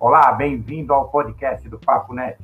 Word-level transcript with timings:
Olá, 0.00 0.32
bem-vindo 0.32 0.94
ao 0.94 1.10
podcast 1.10 1.68
do 1.68 1.78
Papo 1.78 2.14
Net. 2.14 2.38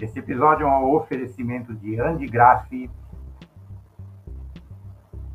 Esse 0.00 0.20
episódio 0.20 0.64
é 0.64 0.70
um 0.70 0.94
oferecimento 0.94 1.74
de 1.74 2.00
Andy 2.00 2.28
Graff, 2.28 2.88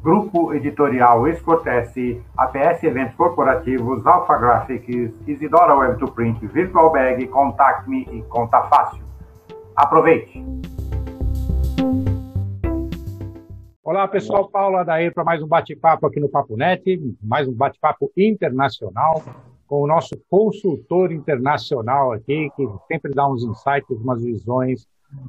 Grupo 0.01 0.53
Editorial 0.53 1.27
Escortece, 1.27 2.23
APS 2.37 2.83
Eventos 2.83 3.17
Corporativos, 3.17 4.07
Alpha 4.07 4.37
Graphics, 4.37 5.13
Isidora 5.27 5.75
Web 5.75 5.99
to 5.99 6.09
Print, 6.09 6.47
Virtual 6.47 6.89
Bag, 6.89 7.27
Contact 7.27 7.89
Me 7.89 8.07
e 8.13 8.21
Conta 8.29 8.63
Fácil. 8.63 9.03
Aproveite! 9.75 10.41
Olá 13.83 14.07
pessoal, 14.07 14.49
Paulo 14.49 14.77
Adair 14.77 15.13
para 15.13 15.25
mais 15.25 15.43
um 15.43 15.47
bate-papo 15.47 16.07
aqui 16.07 16.21
no 16.21 16.29
Papo 16.29 16.55
Net, 16.55 16.81
mais 17.21 17.45
um 17.45 17.53
bate-papo 17.53 18.09
internacional 18.15 19.21
com 19.67 19.81
o 19.81 19.87
nosso 19.87 20.17
consultor 20.29 21.11
internacional 21.11 22.13
aqui, 22.13 22.49
que 22.55 22.67
sempre 22.87 23.13
dá 23.13 23.27
uns 23.27 23.43
insights, 23.43 23.97
umas 24.01 24.23
visões 24.23 24.87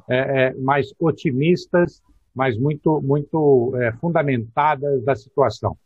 é, 0.09 0.17
é, 0.17 0.53
mais 0.55 0.93
otimistas, 0.99 2.01
mas 2.33 2.57
muito, 2.57 3.01
muito 3.01 3.73
é, 3.75 3.91
fundamentadas 3.93 5.03
da 5.03 5.15
situação. 5.15 5.77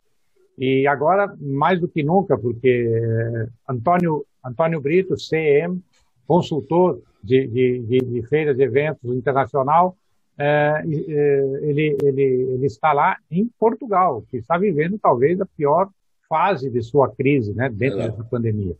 E 0.56 0.86
agora, 0.86 1.34
mais 1.40 1.80
do 1.80 1.88
que 1.88 2.02
nunca, 2.02 2.38
porque 2.38 2.88
é, 2.88 3.46
Antônio, 3.68 4.24
Antônio 4.44 4.80
Brito, 4.80 5.18
CEM, 5.18 5.82
consultor 6.26 7.02
de, 7.22 7.46
de, 7.48 7.78
de, 7.80 7.98
de 7.98 8.22
feiras 8.28 8.58
e 8.58 8.62
eventos 8.62 9.10
internacional, 9.16 9.96
é, 10.38 10.82
é, 10.84 11.58
ele, 11.62 11.96
ele, 12.02 12.22
ele 12.22 12.66
está 12.66 12.92
lá 12.92 13.16
em 13.30 13.48
Portugal, 13.58 14.24
que 14.30 14.36
está 14.36 14.58
vivendo 14.58 14.98
talvez 14.98 15.40
a 15.40 15.46
pior 15.46 15.88
fase 16.28 16.70
de 16.70 16.82
sua 16.82 17.10
crise, 17.14 17.54
né, 17.54 17.68
dentro 17.68 18.00
é. 18.00 18.08
dessa 18.08 18.24
pandemia. 18.24 18.76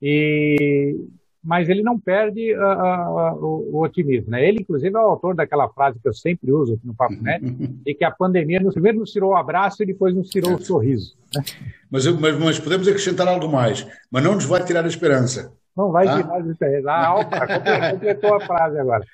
E 0.00 0.96
mas 1.42 1.68
ele 1.68 1.82
não 1.82 1.98
perde 1.98 2.54
uh, 2.54 2.60
uh, 2.60 3.34
uh, 3.34 3.74
o, 3.74 3.82
otimismo. 3.82 4.30
Né? 4.30 4.46
Ele, 4.46 4.60
inclusive, 4.60 4.94
é 4.94 4.98
o 4.98 5.02
autor 5.02 5.34
daquela 5.34 5.68
frase 5.68 5.98
que 5.98 6.08
eu 6.08 6.14
sempre 6.14 6.52
uso 6.52 6.74
aqui 6.74 6.86
no 6.86 6.94
Papo 6.94 7.20
Net, 7.20 7.42
de 7.84 7.94
que 7.94 8.04
a 8.04 8.12
pandemia 8.12 8.60
nos, 8.60 8.74
primeiro 8.74 9.00
nos 9.00 9.10
tirou 9.10 9.32
o 9.32 9.36
abraço 9.36 9.82
e 9.82 9.86
depois 9.86 10.14
nos 10.14 10.28
tirou 10.28 10.54
o 10.54 10.64
sorriso. 10.64 11.16
Né? 11.34 11.42
Mas, 11.90 12.06
mas, 12.06 12.38
mas, 12.38 12.58
podemos 12.60 12.86
acrescentar 12.86 13.26
algo 13.26 13.48
mais, 13.48 13.84
mas 14.08 14.22
não 14.22 14.34
nos 14.36 14.44
vai 14.44 14.64
tirar 14.64 14.84
a 14.84 14.88
esperança. 14.88 15.52
Não 15.76 15.90
vai 15.90 16.06
ah? 16.06 16.16
tirar 16.16 16.34
a 16.34 16.46
esperança. 16.46 16.90
Ah, 16.90 17.14
opa, 17.16 17.90
completou 17.90 18.34
a 18.34 18.40
frase 18.40 18.78
agora. 18.78 19.04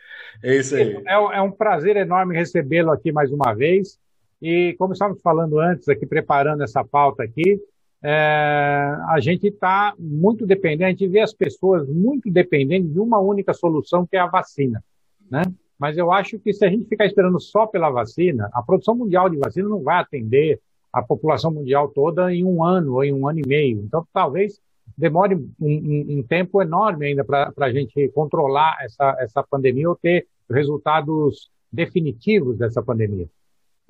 É 0.43 0.57
isso 0.57 0.77
aí. 0.77 1.03
É, 1.07 1.15
é 1.15 1.41
um 1.41 1.51
prazer 1.51 1.97
enorme 1.97 2.37
recebê-lo 2.37 2.93
aqui 2.93 3.11
mais 3.11 3.33
uma 3.33 3.55
vez. 3.55 3.99
E 4.41 4.75
como 4.79 4.93
estávamos 4.93 5.21
falando 5.21 5.59
antes, 5.59 5.89
aqui 5.89 6.07
preparando 6.07 6.63
essa 6.63 6.85
pauta 6.85 7.23
aqui, 7.23 7.61
é, 8.03 8.97
a 9.09 9.19
gente 9.21 9.49
está 9.49 9.95
muito 9.99 10.47
dependente, 10.47 10.85
a 10.85 10.91
gente 10.91 11.09
vê 11.09 11.21
as 11.21 11.33
pessoas 11.33 11.89
muito 11.89 12.31
dependentes 12.31 12.93
de 12.93 13.01
uma 13.01 13.19
única 13.19 13.53
solução, 13.53 14.07
que 14.07 14.17
é 14.17 14.21
a 14.21 14.27
vacina. 14.27 14.83
Né? 15.31 15.43
Mas 15.79 15.99
eu 15.99 16.13
acho 16.13 16.39
que 16.39 16.53
se 16.53 16.65
a 16.65 16.71
gente 16.71 16.89
ficar 16.89 17.07
esperando 17.07 17.41
só 17.41 17.67
pela 17.67 17.91
vacina, 17.91 18.49
a 18.53 18.63
produção 18.63 18.95
mundial 18.95 19.29
de 19.29 19.37
vacina 19.37 19.69
não 19.69 19.83
vai 19.83 20.01
atender 20.01 20.61
a 20.93 21.03
população 21.03 21.51
mundial 21.51 21.89
toda 21.89 22.33
em 22.33 22.45
um 22.45 22.63
ano 22.63 22.95
ou 22.95 23.05
em 23.05 23.13
um 23.13 23.29
ano 23.29 23.41
e 23.41 23.47
meio. 23.47 23.83
Então, 23.85 24.07
talvez 24.13 24.61
demore 24.97 25.35
um, 25.35 25.51
um, 25.61 26.19
um 26.19 26.23
tempo 26.23 26.63
enorme 26.63 27.07
ainda 27.07 27.25
para 27.25 27.53
a 27.59 27.73
gente 27.73 28.09
controlar 28.09 28.77
essa, 28.81 29.17
essa 29.21 29.43
pandemia 29.43 29.89
ou 29.89 29.97
ter 29.97 30.27
resultados 30.51 31.51
definitivos 31.71 32.57
dessa 32.57 32.83
pandemia. 32.83 33.29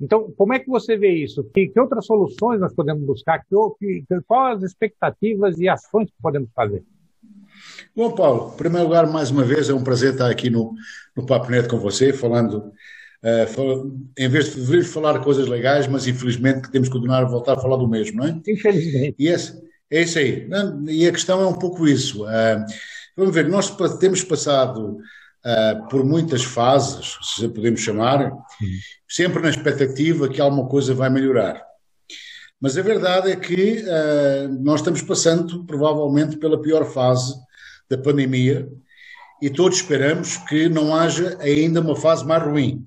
Então, 0.01 0.31
como 0.37 0.53
é 0.53 0.59
que 0.59 0.69
você 0.69 0.97
vê 0.97 1.11
isso? 1.11 1.43
Que, 1.53 1.67
que 1.67 1.79
outras 1.79 2.05
soluções 2.05 2.59
nós 2.59 2.73
podemos 2.73 3.03
buscar? 3.03 3.39
Que, 3.39 4.03
que, 4.07 4.21
quais 4.25 4.63
as 4.63 4.71
expectativas 4.71 5.59
e 5.59 5.67
ações 5.67 6.09
que 6.09 6.21
podemos 6.21 6.49
fazer? 6.55 6.83
Bom, 7.93 8.11
Paulo, 8.11 8.53
em 8.53 8.57
primeiro 8.57 8.85
lugar, 8.85 9.07
mais 9.07 9.29
uma 9.29 9.43
vez, 9.43 9.69
é 9.69 9.73
um 9.73 9.83
prazer 9.83 10.13
estar 10.13 10.29
aqui 10.29 10.49
no, 10.49 10.73
no 11.15 11.25
Papo 11.25 11.51
Net 11.51 11.67
com 11.67 11.77
você, 11.77 12.13
falando, 12.13 12.71
uh, 13.23 14.11
em 14.17 14.29
vez 14.29 14.45
de 14.51 14.61
deveríamos 14.61 14.93
falar 14.93 15.19
coisas 15.19 15.47
legais, 15.47 15.85
mas 15.85 16.07
infelizmente 16.07 16.61
que 16.61 16.71
temos 16.71 16.87
que 16.87 16.93
continuar 16.93 17.23
a 17.23 17.27
voltar 17.27 17.53
a 17.53 17.59
falar 17.59 17.75
do 17.75 17.87
mesmo, 17.87 18.19
não 18.19 18.27
é? 18.27 18.41
Infelizmente. 18.47 19.15
E 19.19 19.27
esse, 19.27 19.61
é 19.91 20.03
isso 20.03 20.17
aí. 20.17 20.47
E 20.87 21.07
a 21.07 21.11
questão 21.11 21.41
é 21.41 21.47
um 21.47 21.57
pouco 21.57 21.85
isso. 21.85 22.23
Uh, 22.23 22.65
vamos 23.17 23.35
ver, 23.35 23.49
nós 23.49 23.75
temos 23.97 24.23
passado 24.23 24.97
uh, 25.45 25.87
por 25.89 26.05
muitas 26.05 26.43
fases, 26.43 27.17
se 27.21 27.47
podemos 27.49 27.81
chamar, 27.81 28.31
sempre 29.07 29.41
na 29.41 29.49
expectativa 29.49 30.29
que 30.29 30.41
alguma 30.41 30.67
coisa 30.67 30.93
vai 30.93 31.09
melhorar. 31.09 31.63
Mas 32.61 32.77
a 32.77 32.81
verdade 32.81 33.31
é 33.31 33.35
que 33.35 33.83
uh, 33.83 34.49
nós 34.61 34.81
estamos 34.81 35.01
passando 35.01 35.65
provavelmente 35.65 36.37
pela 36.37 36.61
pior 36.61 36.85
fase 36.85 37.33
da 37.89 37.97
pandemia 37.97 38.69
e 39.41 39.49
todos 39.49 39.77
esperamos 39.77 40.37
que 40.37 40.67
não 40.67 40.93
haja 40.93 41.37
ainda 41.39 41.79
uma 41.79 41.95
fase 41.95 42.25
mais 42.25 42.43
ruim. 42.43 42.85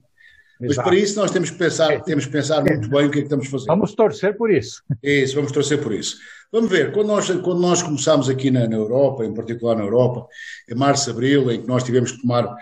Mas 0.66 0.76
para 0.76 0.94
isso 0.94 1.18
nós 1.18 1.30
temos 1.30 1.50
que 1.50 1.58
pensar, 1.58 2.00
temos 2.02 2.26
que 2.26 2.32
pensar 2.32 2.62
muito 2.64 2.88
bem 2.88 3.06
o 3.06 3.10
que 3.10 3.18
é 3.18 3.22
que 3.22 3.26
estamos 3.26 3.48
fazendo. 3.48 3.68
Vamos 3.68 3.94
torcer 3.94 4.36
por 4.36 4.50
isso. 4.50 4.82
Isso, 5.02 5.34
vamos 5.34 5.50
torcer 5.50 5.82
por 5.82 5.92
isso. 5.92 6.18
Vamos 6.52 6.70
ver, 6.70 6.92
quando 6.92 7.06
nós, 7.06 7.30
quando 7.30 7.60
nós 7.60 7.82
começámos 7.82 8.28
aqui 8.28 8.50
na, 8.50 8.68
na 8.68 8.76
Europa, 8.76 9.24
em 9.24 9.32
particular 9.32 9.74
na 9.74 9.84
Europa, 9.84 10.26
em 10.68 10.74
março, 10.74 11.10
abril, 11.10 11.50
em 11.50 11.62
que 11.62 11.66
nós 11.66 11.82
tivemos 11.82 12.12
que 12.12 12.20
tomar 12.20 12.54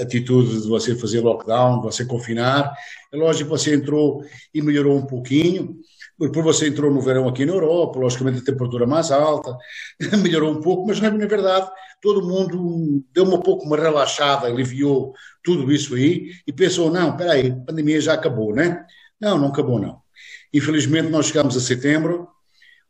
atitude 0.00 0.62
de 0.62 0.68
você 0.68 0.94
fazer 0.94 1.20
lockdown, 1.20 1.80
de 1.80 1.86
você 1.86 2.04
confinar, 2.04 2.72
é 3.12 3.16
lógico 3.16 3.50
que 3.50 3.58
você 3.58 3.74
entrou 3.74 4.24
e 4.54 4.62
melhorou 4.62 4.96
um 4.96 5.06
pouquinho, 5.06 5.76
depois 6.18 6.44
você 6.44 6.68
entrou 6.68 6.90
no 6.90 7.00
verão 7.00 7.28
aqui 7.28 7.44
na 7.44 7.52
Europa, 7.52 7.98
logicamente 7.98 8.38
a 8.38 8.44
temperatura 8.44 8.86
mais 8.86 9.10
alta, 9.10 9.56
melhorou 10.22 10.52
um 10.52 10.60
pouco, 10.60 10.86
mas 10.86 11.00
na, 11.00 11.10
verdade 11.10 11.68
todo 12.00 12.26
mundo 12.26 13.04
deu 13.12 13.24
um 13.24 13.40
pouco 13.40 13.66
uma 13.66 13.76
relaxada, 13.76 14.46
aliviou 14.46 15.12
tudo 15.42 15.70
isso 15.72 15.94
aí 15.94 16.30
e 16.46 16.52
pensou, 16.52 16.90
não, 16.90 17.10
espera 17.10 17.32
aí, 17.32 17.50
a 17.50 17.64
pandemia 17.66 18.00
já 18.00 18.14
acabou, 18.14 18.54
né? 18.54 18.84
Não, 19.20 19.36
não 19.38 19.48
acabou 19.48 19.78
não. 19.78 20.00
Infelizmente 20.52 21.08
nós 21.08 21.26
chegamos 21.26 21.56
a 21.56 21.60
setembro, 21.60 22.28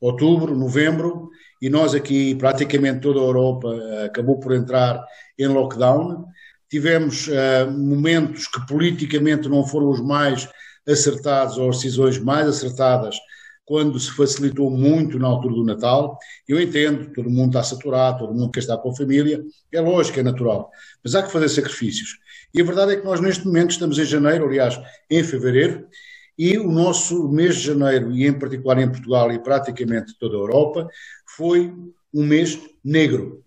outubro, 0.01 0.55
novembro, 0.55 1.31
e 1.61 1.71
nós 1.71 1.95
aqui, 1.95 2.35
praticamente 2.35 3.01
toda 3.01 3.19
a 3.19 3.23
Europa, 3.23 3.75
eh, 3.75 4.05
acabou 4.05 4.39
por 4.39 4.53
entrar 4.53 5.03
em 5.39 5.47
lockdown. 5.47 6.27
Tivemos 6.69 7.29
uh, 7.29 7.71
momentos 7.71 8.47
que 8.49 8.67
politicamente 8.67 9.49
não 9.49 9.67
foram 9.67 9.91
os 9.91 10.01
mais 10.01 10.49
acertados 10.87 11.59
ou 11.59 11.69
as 11.69 11.77
decisões 11.77 12.19
mais 12.19 12.47
acertadas 12.49 13.17
quando 13.65 13.99
se 13.99 14.13
facilitou 14.13 14.71
muito 14.71 15.19
na 15.19 15.27
altura 15.27 15.55
do 15.55 15.65
Natal. 15.65 16.17
Eu 16.49 16.61
entendo, 16.61 17.13
todo 17.13 17.29
mundo 17.29 17.49
está 17.49 17.65
saturado, 17.65 18.21
todo 18.21 18.35
mundo 18.35 18.53
quer 18.53 18.61
estar 18.61 18.79
com 18.79 18.91
a 18.91 18.95
família, 18.95 19.43
é 19.73 19.81
lógico, 19.81 20.21
é 20.21 20.23
natural, 20.23 20.71
mas 21.03 21.15
há 21.17 21.23
que 21.23 21.33
fazer 21.33 21.49
sacrifícios. 21.49 22.17
E 22.55 22.61
a 22.61 22.65
verdade 22.65 22.93
é 22.93 22.97
que 22.97 23.05
nós 23.05 23.21
neste 23.21 23.45
momento 23.45 23.73
estamos 23.73 23.99
em 23.99 24.05
janeiro, 24.05 24.47
aliás, 24.47 24.81
em 25.11 25.23
fevereiro, 25.23 25.87
e 26.39 26.57
o 26.59 26.71
nosso 26.71 27.29
mês 27.29 27.57
de 27.57 27.63
janeiro, 27.63 28.13
e 28.13 28.27
em 28.27 28.33
particular 28.33 28.79
em 28.79 28.89
Portugal 28.89 29.33
e 29.33 29.39
praticamente 29.39 30.17
toda 30.19 30.37
a 30.37 30.41
Europa, 30.41 30.89
foi 31.37 31.75
um 32.15 32.25
mês 32.25 32.59
negro. 32.85 33.43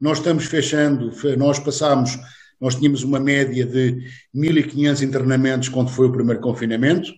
Nós 0.00 0.18
estamos 0.18 0.46
fechando, 0.46 1.12
nós 1.36 1.58
passamos, 1.60 2.18
nós 2.62 2.76
tínhamos 2.76 3.02
uma 3.02 3.18
média 3.18 3.66
de 3.66 4.08
1.500 4.32 5.02
internamentos 5.02 5.68
quando 5.68 5.90
foi 5.90 6.06
o 6.06 6.12
primeiro 6.12 6.40
confinamento, 6.40 7.12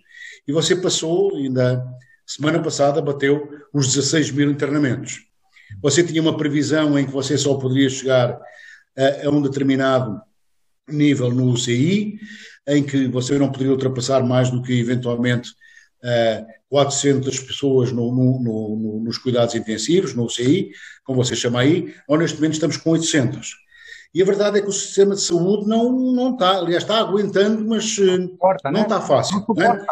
e 0.49 0.53
você 0.53 0.75
passou, 0.75 1.37
ainda 1.37 1.85
semana 2.27 2.63
passada, 2.63 3.03
bateu 3.03 3.51
os 3.71 3.89
16 3.89 4.31
mil 4.31 4.51
internamentos. 4.51 5.21
Você 5.83 6.03
tinha 6.03 6.23
uma 6.23 6.39
previsão 6.39 6.99
em 6.99 7.05
que 7.05 7.13
você 7.13 7.37
só 7.37 7.55
poderia 7.57 7.91
chegar 7.91 8.41
a, 8.97 9.27
a 9.27 9.31
um 9.31 9.43
determinado 9.43 10.19
nível 10.89 11.31
no 11.31 11.51
UCI, 11.51 12.19
em 12.67 12.83
que 12.83 13.07
você 13.09 13.39
não 13.39 13.53
poderia 13.53 13.73
ultrapassar 13.73 14.23
mais 14.25 14.51
do 14.51 14.63
que 14.63 14.73
eventualmente 14.73 15.51
uh, 15.51 16.47
400 16.71 17.39
pessoas 17.41 17.93
no, 17.93 18.11
no, 18.11 18.39
no, 18.41 19.01
nos 19.01 19.19
cuidados 19.19 19.55
intensivos, 19.55 20.15
no 20.15 20.25
UCI, 20.25 20.71
como 21.05 21.23
você 21.23 21.37
chama 21.37 21.61
aí, 21.61 21.95
ou 22.09 22.17
neste 22.17 22.37
momento 22.37 22.55
estamos 22.55 22.79
com 22.79 22.91
800. 22.93 23.64
E 24.15 24.23
a 24.23 24.25
verdade 24.25 24.59
é 24.59 24.63
que 24.63 24.69
o 24.69 24.73
sistema 24.73 25.15
de 25.15 25.21
saúde 25.23 25.67
não, 25.67 25.91
não 25.91 26.35
está, 26.35 26.59
aliás, 26.59 26.85
está 26.85 26.99
aguentando, 26.99 27.67
mas 27.67 27.97
eh, 27.99 28.17
não 28.17 28.73
né? 28.73 28.83
está 28.83 29.01
fácil. 29.01 29.45
Não 29.49 29.55
né? 29.57 29.85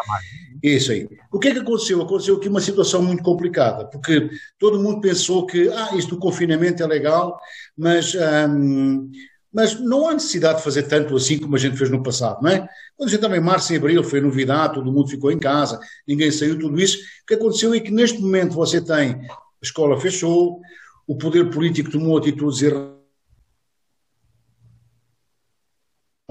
Isso 0.63 0.93
aí. 0.93 1.09
O 1.29 1.37
que 1.39 1.49
é 1.49 1.51
que 1.51 1.59
aconteceu? 1.59 2.01
Aconteceu 2.01 2.37
aqui 2.37 2.47
uma 2.47 2.61
situação 2.61 3.01
muito 3.01 3.21
complicada, 3.21 3.85
porque 3.85 4.29
todo 4.57 4.79
mundo 4.79 5.01
pensou 5.01 5.45
que 5.45 5.67
ah, 5.67 5.89
isto 5.95 6.15
do 6.15 6.21
confinamento 6.21 6.81
é 6.81 6.87
legal, 6.87 7.37
mas 7.77 8.15
hum, 8.49 9.11
mas 9.53 9.79
não 9.79 10.09
há 10.09 10.13
necessidade 10.13 10.57
de 10.57 10.63
fazer 10.63 10.83
tanto 10.83 11.15
assim 11.15 11.37
como 11.37 11.55
a 11.55 11.59
gente 11.59 11.77
fez 11.77 11.89
no 11.91 12.01
passado, 12.01 12.41
não 12.41 12.49
é? 12.49 12.67
Quando 12.97 13.07
a 13.07 13.11
gente 13.11 13.15
estava 13.17 13.37
em 13.37 13.41
março 13.41 13.71
e 13.71 13.75
abril, 13.75 14.03
foi 14.03 14.19
novidade, 14.19 14.73
todo 14.73 14.91
mundo 14.91 15.09
ficou 15.09 15.31
em 15.31 15.37
casa, 15.37 15.79
ninguém 16.07 16.31
saiu, 16.31 16.57
tudo 16.57 16.81
isso. 16.81 16.97
O 16.97 17.25
que 17.27 17.35
aconteceu 17.35 17.73
é 17.73 17.79
que 17.79 17.91
neste 17.91 18.19
momento 18.19 18.55
você 18.55 18.81
tem, 18.81 19.11
a 19.11 19.37
escola 19.61 19.99
fechou, 19.99 20.59
o 21.05 21.15
poder 21.15 21.51
político 21.51 21.91
tomou 21.91 22.17
atitudes 22.17 22.61
mais 22.61 23.02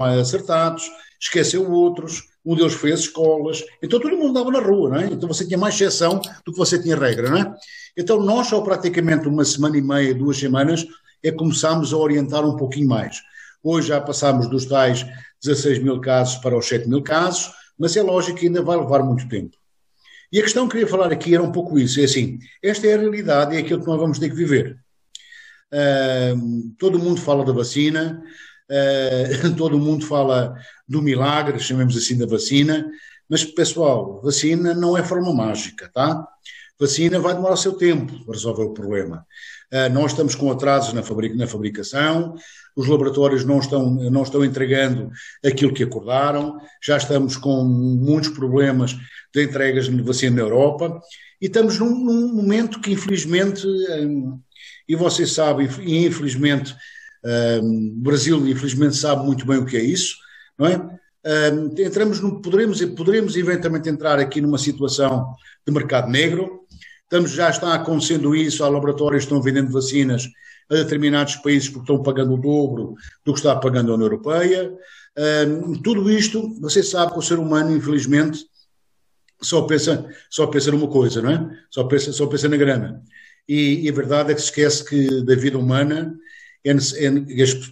acertados, 0.03 0.89
esqueceu 1.19 1.69
outros, 1.71 2.23
um 2.45 2.55
deles 2.55 2.73
foi 2.73 2.91
as 2.91 3.01
escolas, 3.01 3.63
então 3.81 3.99
todo 3.99 4.17
mundo 4.17 4.37
andava 4.37 4.51
na 4.51 4.59
rua, 4.59 4.89
não 4.89 4.97
é? 4.97 5.05
Então 5.05 5.27
você 5.27 5.45
tinha 5.45 5.57
mais 5.57 5.75
exceção 5.75 6.19
do 6.45 6.51
que 6.51 6.57
você 6.57 6.81
tinha 6.81 6.97
regra, 6.97 7.29
não 7.29 7.37
é? 7.37 7.55
Então 7.95 8.21
nós, 8.21 8.47
só 8.47 8.61
praticamente 8.61 9.27
uma 9.27 9.45
semana 9.45 9.77
e 9.77 9.81
meia, 9.81 10.13
duas 10.13 10.37
semanas, 10.37 10.85
é 11.23 11.31
começarmos 11.31 11.93
a 11.93 11.97
orientar 11.97 12.45
um 12.45 12.57
pouquinho 12.57 12.89
mais. 12.89 13.21
Hoje 13.63 13.87
já 13.87 14.01
passamos 14.01 14.49
dos 14.49 14.65
tais 14.65 15.05
16 15.41 15.79
mil 15.79 16.01
casos 16.01 16.35
para 16.37 16.57
os 16.57 16.67
7 16.67 16.87
mil 16.89 17.01
casos, 17.01 17.51
mas 17.79 17.95
é 17.95 18.01
lógico 18.01 18.39
que 18.39 18.47
ainda 18.47 18.61
vai 18.61 18.77
levar 18.77 19.03
muito 19.03 19.27
tempo. 19.29 19.55
E 20.31 20.39
a 20.39 20.41
questão 20.41 20.67
que 20.67 20.75
eu 20.75 20.81
queria 20.81 20.87
falar 20.87 21.13
aqui 21.13 21.33
era 21.33 21.43
um 21.43 21.51
pouco 21.51 21.79
isso, 21.79 22.01
é 22.01 22.03
assim, 22.03 22.39
esta 22.61 22.87
é 22.87 22.95
a 22.95 22.97
realidade 22.97 23.53
e 23.53 23.57
é 23.57 23.61
aquilo 23.61 23.79
que 23.79 23.87
nós 23.87 23.99
vamos 23.99 24.19
ter 24.19 24.29
que 24.29 24.35
viver. 24.35 24.77
Uh, 25.71 26.73
todo 26.77 26.99
mundo 26.99 27.21
fala 27.21 27.45
da 27.45 27.53
vacina, 27.53 28.21
todo 29.57 29.77
mundo 29.77 30.05
fala 30.05 30.55
do 30.87 31.01
milagre, 31.01 31.59
chamemos 31.59 31.95
assim, 31.95 32.17
da 32.17 32.25
vacina, 32.25 32.85
mas 33.29 33.43
pessoal, 33.43 34.21
vacina 34.21 34.73
não 34.73 34.97
é 34.97 35.03
forma 35.03 35.33
mágica, 35.33 35.89
tá? 35.93 36.27
Vacina 36.79 37.19
vai 37.19 37.33
demorar 37.33 37.53
o 37.53 37.57
seu 37.57 37.73
tempo 37.73 38.25
para 38.25 38.33
resolver 38.33 38.63
o 38.63 38.73
problema. 38.73 39.25
Uh, 39.71 39.91
nós 39.93 40.11
estamos 40.11 40.35
com 40.35 40.51
atrasos 40.51 40.93
na, 40.93 41.01
na, 41.35 41.47
fabricação, 41.47 42.35
os 42.75 42.87
laboratórios 42.87 43.45
não 43.45 43.59
estão, 43.59 43.89
não 43.89 44.23
estão 44.23 44.43
entregando 44.43 45.09
aquilo 45.43 45.73
que 45.73 45.83
acordaram, 45.83 46.57
já 46.83 46.97
estamos 46.97 47.37
com 47.37 47.63
muitos 47.63 48.29
problemas 48.29 48.95
de 49.33 49.43
entregas 49.43 49.85
de 49.85 50.01
vacina 50.01 50.35
na 50.35 50.41
Europa 50.41 50.99
e 51.41 51.45
estamos 51.45 51.79
num, 51.79 52.03
num 52.03 52.33
momento 52.33 52.79
que, 52.79 52.91
infelizmente, 52.91 53.65
um, 53.67 54.39
e 54.87 54.95
vocês 54.95 55.31
sabem, 55.31 55.67
infelizmente, 55.85 56.75
o 57.61 58.01
Brasil, 58.01 58.47
infelizmente, 58.47 58.95
sabe 58.95 59.25
muito 59.25 59.45
bem 59.45 59.57
o 59.57 59.65
que 59.65 59.77
é 59.77 59.83
isso, 59.83 60.15
não 60.57 60.67
é? 60.67 60.99
Entramos 61.79 62.19
no, 62.19 62.41
poderemos, 62.41 62.83
poderemos 62.85 63.37
eventualmente 63.37 63.89
entrar 63.89 64.19
aqui 64.19 64.41
numa 64.41 64.57
situação 64.57 65.33
de 65.65 65.73
mercado 65.73 66.09
negro, 66.09 66.63
Estamos, 67.13 67.29
já 67.29 67.47
está 67.47 67.75
acontecendo 67.75 68.35
isso, 68.35 68.63
há 68.63 68.69
laboratórios 68.69 69.23
que 69.23 69.25
estão 69.27 69.39
vendendo 69.39 69.71
vacinas 69.71 70.27
a 70.67 70.73
determinados 70.73 71.35
países 71.35 71.69
porque 71.69 71.83
estão 71.83 72.01
pagando 72.01 72.33
o 72.33 72.37
dobro 72.37 72.95
do 73.23 73.33
que 73.33 73.39
está 73.39 73.55
pagando 73.55 73.91
a 73.91 73.93
União 73.93 74.07
Europeia. 74.07 74.73
Tudo 75.83 76.09
isto, 76.09 76.59
você 76.59 76.81
sabe 76.81 77.13
que 77.13 77.19
o 77.19 77.21
ser 77.21 77.37
humano, 77.37 77.75
infelizmente, 77.75 78.43
só 79.39 79.61
pensa, 79.61 80.09
só 80.27 80.47
pensa 80.47 80.71
numa 80.71 80.87
coisa, 80.87 81.21
não 81.21 81.29
é? 81.29 81.49
Só 81.69 81.83
pensa, 81.83 82.11
só 82.11 82.25
pensa 82.25 82.49
na 82.49 82.57
grana. 82.57 83.03
E, 83.47 83.81
e 83.85 83.89
a 83.89 83.93
verdade 83.93 84.31
é 84.31 84.33
que 84.33 84.41
se 84.41 84.47
esquece 84.47 84.83
que 84.83 85.23
da 85.23 85.35
vida 85.35 85.59
humana, 85.59 86.15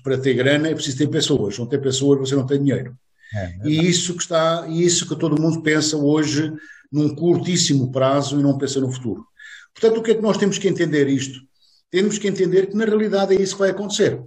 para 0.03 0.17
ter 0.17 0.33
grana 0.33 0.69
é 0.69 0.73
preciso 0.73 0.97
ter 0.97 1.07
pessoas. 1.07 1.57
Não 1.57 1.65
ter 1.65 1.81
pessoas, 1.81 2.19
você 2.19 2.35
não 2.35 2.45
tem 2.45 2.61
dinheiro. 2.61 2.95
É, 3.33 3.53
e 3.63 3.87
isso 3.87 4.13
que 4.15 4.21
está, 4.21 4.67
isso 4.69 5.07
que 5.07 5.15
todo 5.15 5.41
mundo 5.41 5.61
pensa 5.61 5.95
hoje 5.95 6.51
num 6.91 7.15
curtíssimo 7.15 7.91
prazo 7.91 8.39
e 8.39 8.43
não 8.43 8.57
pensa 8.57 8.81
no 8.81 8.91
futuro. 8.91 9.25
Portanto, 9.73 9.99
o 9.99 10.03
que 10.03 10.11
é 10.11 10.15
que 10.15 10.21
nós 10.21 10.37
temos 10.37 10.57
que 10.57 10.67
entender 10.67 11.07
isto? 11.07 11.39
Temos 11.89 12.17
que 12.17 12.27
entender 12.27 12.67
que 12.67 12.75
na 12.75 12.85
realidade 12.85 13.35
é 13.35 13.41
isso 13.41 13.53
que 13.53 13.61
vai 13.61 13.69
acontecer. 13.69 14.21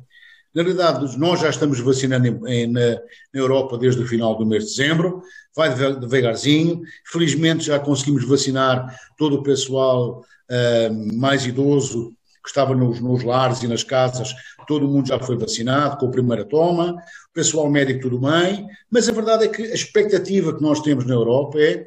Na 0.55 0.63
realidade, 0.63 1.19
nós 1.19 1.41
já 1.41 1.51
estamos 1.51 1.81
vacinando 1.81 2.49
em, 2.49 2.67
na, 2.67 2.81
na, 2.81 3.01
Europa 3.41 3.77
desde 3.77 4.01
o 4.01 4.07
final 4.07 4.39
do 4.39 4.47
mês 4.47 4.65
de 4.65 4.71
dezembro, 4.71 5.21
vai 5.55 5.75
devagarzinho. 5.75 6.81
Felizmente 7.07 7.65
já 7.65 7.79
conseguimos 7.79 8.25
vacinar 8.25 8.97
todo 9.19 9.37
o 9.37 9.43
pessoal 9.43 10.25
uh, 10.49 11.17
mais 11.19 11.45
idoso 11.45 12.15
que 12.45 12.51
estava 12.51 12.75
nos, 12.75 13.01
nos, 13.01 13.25
lares 13.25 13.63
e 13.63 13.67
nas 13.67 13.83
casas, 13.83 14.35
todo 14.69 14.87
mundo 14.87 15.09
já 15.09 15.19
foi 15.19 15.35
vacinado 15.35 15.97
com 15.97 16.07
a 16.07 16.11
primeira 16.11 16.45
toma, 16.45 16.93
o 16.93 17.33
pessoal 17.33 17.71
médico 17.71 18.03
tudo 18.03 18.21
bem, 18.21 18.67
mas 18.91 19.09
a 19.09 19.13
verdade 19.13 19.45
é 19.45 19.49
que 19.49 19.63
a 19.63 19.75
expectativa 19.75 20.55
que 20.55 20.63
nós 20.63 20.81
temos 20.81 21.07
na 21.07 21.15
Europa 21.15 21.59
é, 21.59 21.87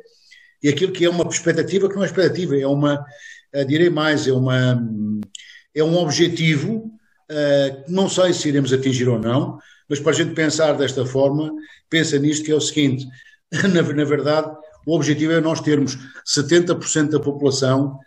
e 0.63 0.67
aquilo 0.67 0.91
que 0.91 1.05
é 1.05 1.09
uma 1.09 1.23
expectativa 1.29 1.87
que 1.87 1.95
não 1.95 2.01
é 2.01 2.07
expectativa, 2.07 2.57
é 2.57 2.65
uma, 2.65 3.05
uh, 3.55 3.65
direi 3.65 3.91
mais, 3.91 4.27
é, 4.27 4.33
uma, 4.33 4.83
é 5.75 5.83
um 5.83 5.95
objetivo 5.95 6.91
uh, 7.31 7.83
não 7.87 8.09
sei 8.09 8.33
se 8.33 8.49
iremos 8.49 8.73
atingir 8.73 9.07
ou 9.07 9.19
não, 9.19 9.59
mas 9.87 9.99
para 9.99 10.11
a 10.11 10.15
gente 10.15 10.33
pensar 10.33 10.73
desta 10.73 11.05
forma, 11.05 11.53
pensa 11.87 12.17
nisto 12.17 12.43
que 12.43 12.51
é 12.51 12.55
o 12.55 12.61
seguinte, 12.61 13.05
na, 13.51 13.81
na 13.81 14.03
verdade, 14.03 14.51
o 14.87 14.95
objetivo 14.95 15.33
é 15.33 15.39
nós 15.39 15.61
termos 15.61 15.97
70% 16.25 17.09
da 17.09 17.19
população 17.19 17.99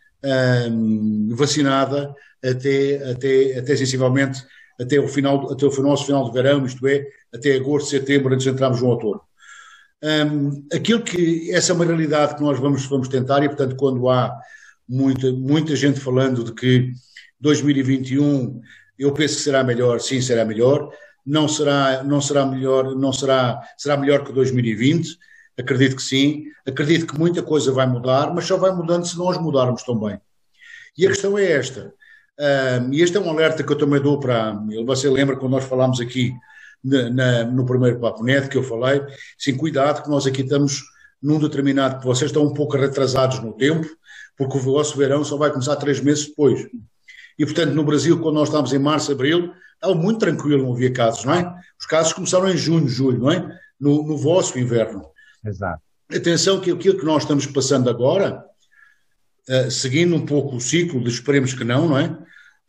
um, 0.72 1.28
vacinada 1.34 2.12
até, 2.42 3.10
até, 3.10 3.58
até 3.58 3.76
sensivelmente 3.76 4.42
até 4.80 4.98
o 4.98 5.06
final, 5.06 5.52
até 5.52 5.66
o 5.66 5.82
nosso 5.82 6.06
final 6.06 6.24
de 6.24 6.32
verão, 6.32 6.64
isto 6.64 6.86
é, 6.86 7.06
até 7.34 7.54
agosto, 7.54 7.90
setembro, 7.90 8.32
antes 8.32 8.44
de 8.44 8.50
entrarmos 8.50 8.80
no 8.80 8.88
outono. 8.88 9.20
Um, 10.02 10.66
aquilo 10.72 11.02
que, 11.02 11.50
essa 11.52 11.72
é 11.72 11.74
uma 11.74 11.84
realidade 11.84 12.34
que 12.34 12.40
nós 12.40 12.58
vamos, 12.58 12.86
vamos 12.86 13.06
tentar, 13.08 13.44
e 13.44 13.48
portanto, 13.48 13.76
quando 13.76 14.08
há 14.08 14.34
muita, 14.88 15.30
muita 15.32 15.76
gente 15.76 16.00
falando 16.00 16.42
de 16.42 16.54
que 16.54 16.92
2021 17.38 18.60
eu 18.98 19.12
penso 19.12 19.36
que 19.36 19.42
será 19.42 19.62
melhor, 19.62 20.00
sim, 20.00 20.20
será 20.22 20.46
melhor, 20.46 20.90
não 21.26 21.46
será, 21.46 22.02
não 22.02 22.20
será 22.20 22.46
melhor, 22.46 22.96
não 22.96 23.12
será, 23.12 23.60
será 23.76 23.98
melhor 23.98 24.24
que 24.24 24.32
2020, 24.32 25.18
acredito 25.58 25.96
que 25.96 26.02
sim, 26.02 26.44
acredito 26.66 27.06
que 27.06 27.18
muita 27.18 27.42
coisa 27.42 27.70
vai 27.70 27.86
mudar, 27.86 28.32
mas 28.34 28.46
só 28.46 28.56
vai 28.56 28.74
mudando 28.74 29.06
se 29.06 29.18
nós 29.18 29.36
mudarmos 29.38 29.82
também. 29.82 30.18
E 30.96 31.06
a 31.06 31.10
questão 31.10 31.36
é 31.36 31.52
esta, 31.52 31.92
um, 32.40 32.92
e 32.92 33.02
este 33.02 33.16
é 33.18 33.20
um 33.20 33.28
alerta 33.28 33.62
que 33.62 33.70
eu 33.70 33.76
também 33.76 34.00
dou 34.00 34.18
para, 34.18 34.58
você 34.86 35.10
lembra 35.10 35.36
quando 35.36 35.52
nós 35.52 35.64
falámos 35.64 36.00
aqui 36.00 36.32
na, 36.82 37.10
na, 37.10 37.44
no 37.44 37.66
primeiro 37.66 38.00
Papo 38.00 38.24
Net 38.24 38.48
que 38.48 38.56
eu 38.56 38.62
falei, 38.62 39.02
sim, 39.38 39.54
cuidado 39.56 40.02
que 40.02 40.08
nós 40.08 40.26
aqui 40.26 40.40
estamos 40.40 40.82
num 41.22 41.38
determinado, 41.38 42.02
vocês 42.02 42.30
estão 42.30 42.44
um 42.44 42.54
pouco 42.54 42.78
retrasados 42.78 43.40
no 43.40 43.52
tempo, 43.52 43.86
porque 44.38 44.56
o 44.56 44.60
vosso 44.60 44.96
verão 44.96 45.22
só 45.22 45.36
vai 45.36 45.50
começar 45.50 45.76
três 45.76 46.00
meses 46.00 46.28
depois. 46.28 46.66
E, 47.38 47.44
portanto, 47.44 47.74
no 47.74 47.84
Brasil, 47.84 48.18
quando 48.20 48.36
nós 48.36 48.48
estávamos 48.48 48.72
em 48.72 48.78
março, 48.78 49.12
abril, 49.12 49.52
estava 49.74 49.94
muito 49.94 50.20
tranquilo, 50.20 50.62
não 50.62 50.72
havia 50.72 50.92
casos, 50.92 51.24
não 51.24 51.34
é? 51.34 51.54
Os 51.78 51.86
casos 51.86 52.14
começaram 52.14 52.48
em 52.48 52.56
junho, 52.56 52.88
julho, 52.88 53.18
não 53.18 53.30
é? 53.30 53.58
No, 53.78 54.02
no 54.02 54.16
vosso 54.16 54.58
inverno. 54.58 55.06
Exato. 55.44 55.82
Atenção 56.10 56.60
que 56.60 56.70
aquilo 56.70 56.98
que 56.98 57.04
nós 57.04 57.22
estamos 57.22 57.46
passando 57.46 57.88
agora, 57.88 58.42
uh, 59.48 59.70
seguindo 59.70 60.16
um 60.16 60.24
pouco 60.24 60.56
o 60.56 60.60
ciclo, 60.60 61.02
de, 61.02 61.10
esperemos 61.10 61.52
que 61.52 61.64
não, 61.64 61.88
não 61.88 61.98
é? 61.98 62.16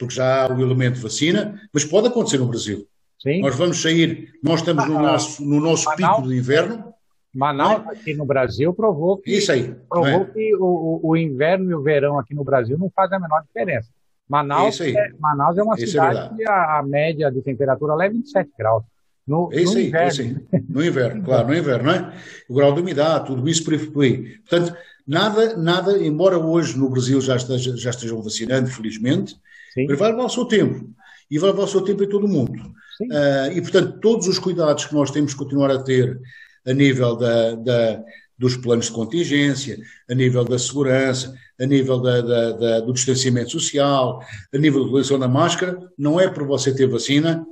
Porque 0.05 0.15
já 0.15 0.45
há 0.45 0.53
o 0.53 0.61
elemento 0.61 0.99
vacina, 0.99 1.59
mas 1.73 1.85
pode 1.85 2.07
acontecer 2.07 2.37
no 2.37 2.47
Brasil. 2.47 2.87
Sim. 3.21 3.41
Nós 3.41 3.55
vamos 3.55 3.81
sair, 3.81 4.33
nós 4.43 4.61
estamos 4.61 4.87
no 4.87 4.99
nosso, 4.99 5.45
no 5.45 5.59
nosso 5.59 5.85
Manaus, 5.85 6.15
pico 6.17 6.27
de 6.27 6.37
inverno. 6.37 6.93
Manaus, 7.33 7.85
é? 7.85 7.89
aqui 7.91 8.13
no 8.13 8.25
Brasil, 8.25 8.73
provou 8.73 9.17
que, 9.17 9.31
Isso 9.31 9.51
aí, 9.51 9.75
provou 9.87 10.21
é? 10.21 10.25
que 10.25 10.55
o, 10.55 10.99
o 11.03 11.15
inverno 11.15 11.69
e 11.69 11.75
o 11.75 11.81
verão 11.81 12.17
aqui 12.17 12.33
no 12.33 12.43
Brasil 12.43 12.77
não 12.77 12.91
fazem 12.93 13.17
a 13.17 13.19
menor 13.21 13.43
diferença. 13.43 13.89
Manaus, 14.27 14.79
é, 14.81 15.11
Manaus 15.19 15.57
é 15.57 15.63
uma 15.63 15.75
isso 15.75 15.83
é 15.83 15.87
cidade 15.87 16.33
é 16.33 16.37
que 16.37 16.49
a, 16.49 16.79
a, 16.79 16.83
média 16.83 17.29
de 17.29 17.41
temperatura 17.41 17.93
lá 17.93 18.05
é 18.05 18.09
27 18.09 18.49
graus. 18.57 18.83
No, 19.27 19.49
isso 19.53 19.73
no 19.73 19.79
aí, 19.79 19.87
inverno. 19.87 20.07
Isso 20.07 20.21
aí. 20.21 20.63
No 20.67 20.85
inverno, 20.85 21.23
claro, 21.23 21.47
no 21.47 21.55
inverno, 21.55 21.83
não 21.83 21.91
é? 21.93 22.13
O 22.49 22.55
grau 22.55 22.73
de 22.73 22.81
umidade, 22.81 23.27
tudo 23.27 23.47
isso 23.47 23.63
por 23.63 24.03
aí. 24.03 24.37
Portanto, 24.39 24.75
nada, 25.05 25.57
nada, 25.57 25.97
embora 25.99 26.39
hoje 26.39 26.77
no 26.77 26.89
Brasil 26.89 27.19
já, 27.21 27.35
esteja, 27.35 27.75
já 27.75 27.89
estejam 27.89 28.21
vacinando, 28.21 28.67
felizmente, 28.67 29.35
Sim. 29.73 29.85
mas 29.87 29.97
vai 29.97 30.11
levar 30.11 30.25
o 30.25 30.29
seu 30.29 30.45
tempo 30.45 30.89
e 31.29 31.39
vai 31.39 31.51
levar 31.51 31.63
o 31.63 31.67
seu 31.67 31.81
tempo 31.81 32.03
em 32.03 32.09
todo 32.09 32.25
o 32.25 32.29
mundo. 32.29 32.61
Uh, 33.01 33.51
e, 33.55 33.61
portanto, 33.61 33.99
todos 33.99 34.27
os 34.27 34.37
cuidados 34.37 34.85
que 34.85 34.93
nós 34.93 35.09
temos 35.09 35.33
que 35.33 35.39
continuar 35.39 35.71
a 35.71 35.81
ter 35.81 36.19
a 36.67 36.73
nível 36.73 37.15
da, 37.15 37.55
da, 37.55 38.03
dos 38.37 38.57
planos 38.57 38.87
de 38.87 38.91
contingência, 38.91 39.77
a 40.09 40.13
nível 40.13 40.43
da 40.43 40.59
segurança, 40.59 41.33
a 41.59 41.65
nível 41.65 41.99
da, 41.99 42.21
da, 42.21 42.51
da, 42.51 42.79
do 42.81 42.93
distanciamento 42.93 43.51
social, 43.51 44.21
a 44.53 44.57
nível 44.57 44.81
da 44.81 44.87
utilização 44.87 45.17
da 45.17 45.27
máscara, 45.27 45.79
não 45.97 46.19
é 46.19 46.27
por 46.27 46.45
você 46.45 46.75
ter 46.75 46.87
vacina 46.87 47.45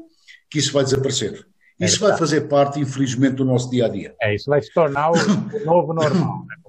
que 0.52 0.60
isso 0.60 0.74
vai 0.74 0.84
desaparecer. 0.84 1.46
É 1.80 1.86
isso 1.86 2.04
é, 2.06 2.10
vai 2.10 2.18
fazer 2.18 2.42
parte, 2.42 2.80
infelizmente, 2.80 3.36
do 3.36 3.46
nosso 3.46 3.70
dia 3.70 3.86
a 3.86 3.90
dia. 3.90 4.14
É, 4.22 4.36
isso 4.36 4.50
vai 4.50 4.62
se 4.62 4.72
tornar 4.74 5.12
o, 5.12 5.14
o 5.14 5.66
novo 5.66 5.94
normal. 5.94 6.44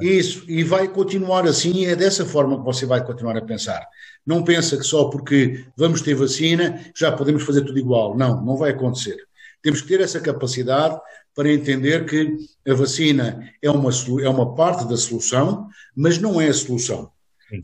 Isso, 0.00 0.44
e 0.48 0.62
vai 0.62 0.88
continuar 0.88 1.46
assim, 1.46 1.72
e 1.72 1.86
é 1.86 1.96
dessa 1.96 2.24
forma 2.24 2.58
que 2.58 2.64
você 2.64 2.86
vai 2.86 3.04
continuar 3.04 3.36
a 3.36 3.42
pensar. 3.42 3.86
Não 4.26 4.42
pensa 4.42 4.76
que 4.76 4.84
só 4.84 5.04
porque 5.04 5.64
vamos 5.76 6.00
ter 6.00 6.14
vacina 6.14 6.80
já 6.94 7.12
podemos 7.12 7.42
fazer 7.42 7.62
tudo 7.62 7.78
igual. 7.78 8.16
Não, 8.16 8.44
não 8.44 8.56
vai 8.56 8.70
acontecer. 8.70 9.16
Temos 9.62 9.80
que 9.80 9.88
ter 9.88 10.00
essa 10.00 10.20
capacidade 10.20 10.98
para 11.34 11.52
entender 11.52 12.06
que 12.06 12.36
a 12.66 12.74
vacina 12.74 13.52
é 13.62 13.70
uma, 13.70 13.90
é 14.22 14.28
uma 14.28 14.54
parte 14.54 14.88
da 14.88 14.96
solução, 14.96 15.68
mas 15.94 16.18
não 16.18 16.40
é 16.40 16.48
a 16.48 16.54
solução. 16.54 17.10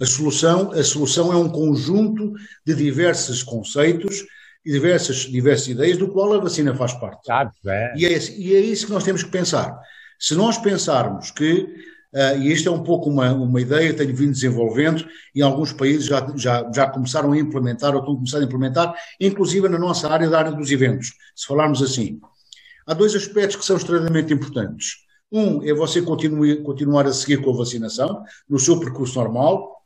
A 0.00 0.06
solução, 0.06 0.72
a 0.72 0.84
solução 0.84 1.32
é 1.32 1.36
um 1.36 1.48
conjunto 1.48 2.34
de 2.64 2.74
diversos 2.74 3.42
conceitos 3.42 4.24
e 4.64 4.70
diversas, 4.70 5.16
diversas 5.18 5.68
ideias, 5.68 5.98
do 5.98 6.08
qual 6.08 6.32
a 6.32 6.38
vacina 6.38 6.74
faz 6.74 6.92
parte. 6.94 7.26
É. 7.66 7.92
E, 7.96 8.06
é, 8.06 8.18
e 8.36 8.54
é 8.54 8.60
isso 8.60 8.86
que 8.86 8.92
nós 8.92 9.02
temos 9.02 9.24
que 9.24 9.30
pensar. 9.30 9.76
Se 10.22 10.36
nós 10.36 10.56
pensarmos 10.56 11.32
que 11.32 11.90
Uh, 12.14 12.36
e 12.42 12.52
isto 12.52 12.68
é 12.68 12.70
um 12.70 12.82
pouco 12.82 13.08
uma, 13.08 13.32
uma 13.32 13.58
ideia 13.58 13.90
que 13.90 13.96
tenho 13.96 14.14
vindo 14.14 14.32
desenvolvendo 14.32 15.02
e 15.34 15.40
alguns 15.40 15.72
países 15.72 16.04
já, 16.04 16.30
já, 16.36 16.70
já 16.70 16.86
começaram 16.86 17.32
a 17.32 17.38
implementar 17.38 17.94
ou 17.94 18.00
estão 18.00 18.16
começando 18.16 18.42
a 18.42 18.44
implementar, 18.44 18.94
inclusive 19.18 19.66
na 19.66 19.78
nossa 19.78 20.10
área, 20.10 20.28
da 20.28 20.38
área 20.38 20.52
dos 20.52 20.70
eventos, 20.70 21.14
se 21.34 21.46
falarmos 21.46 21.82
assim. 21.82 22.20
Há 22.86 22.92
dois 22.92 23.14
aspectos 23.14 23.56
que 23.56 23.64
são 23.64 23.78
extremamente 23.78 24.30
importantes. 24.30 24.96
Um 25.32 25.66
é 25.66 25.72
você 25.72 26.02
continue, 26.02 26.62
continuar 26.62 27.06
a 27.06 27.14
seguir 27.14 27.40
com 27.40 27.50
a 27.50 27.56
vacinação, 27.56 28.22
no 28.46 28.58
seu 28.58 28.78
percurso 28.78 29.18
normal, 29.18 29.82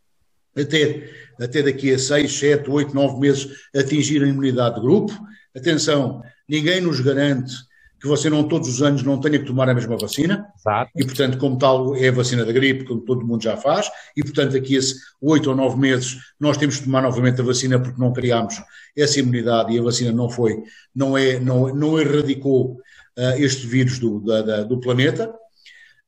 até, 0.56 1.08
até 1.40 1.62
daqui 1.62 1.94
a 1.94 1.98
6, 1.98 2.38
7, 2.40 2.68
8, 2.68 2.92
9 2.92 3.20
meses 3.20 3.48
atingir 3.72 4.24
a 4.24 4.26
imunidade 4.26 4.74
de 4.74 4.80
grupo. 4.80 5.12
Atenção, 5.56 6.24
ninguém 6.48 6.80
nos 6.80 6.98
garante 6.98 7.54
que 8.00 8.06
você 8.06 8.28
não 8.28 8.46
todos 8.46 8.68
os 8.68 8.82
anos 8.82 9.02
não 9.02 9.18
tenha 9.18 9.38
que 9.38 9.46
tomar 9.46 9.68
a 9.68 9.74
mesma 9.74 9.96
vacina. 9.96 10.46
Exato. 10.56 10.90
E, 10.94 11.04
portanto, 11.04 11.38
como 11.38 11.58
tal, 11.58 11.96
é 11.96 12.08
a 12.08 12.12
vacina 12.12 12.44
da 12.44 12.52
gripe, 12.52 12.84
como 12.84 13.00
todo 13.00 13.26
mundo 13.26 13.42
já 13.42 13.56
faz, 13.56 13.90
e, 14.16 14.22
portanto, 14.22 14.52
daqui 14.52 14.76
a 14.76 14.80
oito 15.22 15.48
ou 15.48 15.56
nove 15.56 15.78
meses 15.78 16.16
nós 16.38 16.56
temos 16.56 16.76
que 16.76 16.84
tomar 16.84 17.02
novamente 17.02 17.40
a 17.40 17.44
vacina 17.44 17.80
porque 17.80 18.00
não 18.00 18.12
criámos 18.12 18.56
essa 18.96 19.18
imunidade 19.18 19.72
e 19.72 19.78
a 19.78 19.82
vacina 19.82 20.12
não 20.12 20.28
foi, 20.28 20.62
não 20.94 21.16
é, 21.16 21.40
não, 21.40 21.74
não 21.74 21.98
erradicou 21.98 22.72
uh, 23.18 23.36
este 23.38 23.66
vírus 23.66 23.98
do, 23.98 24.20
da, 24.20 24.42
da, 24.42 24.62
do 24.62 24.78
planeta. 24.78 25.32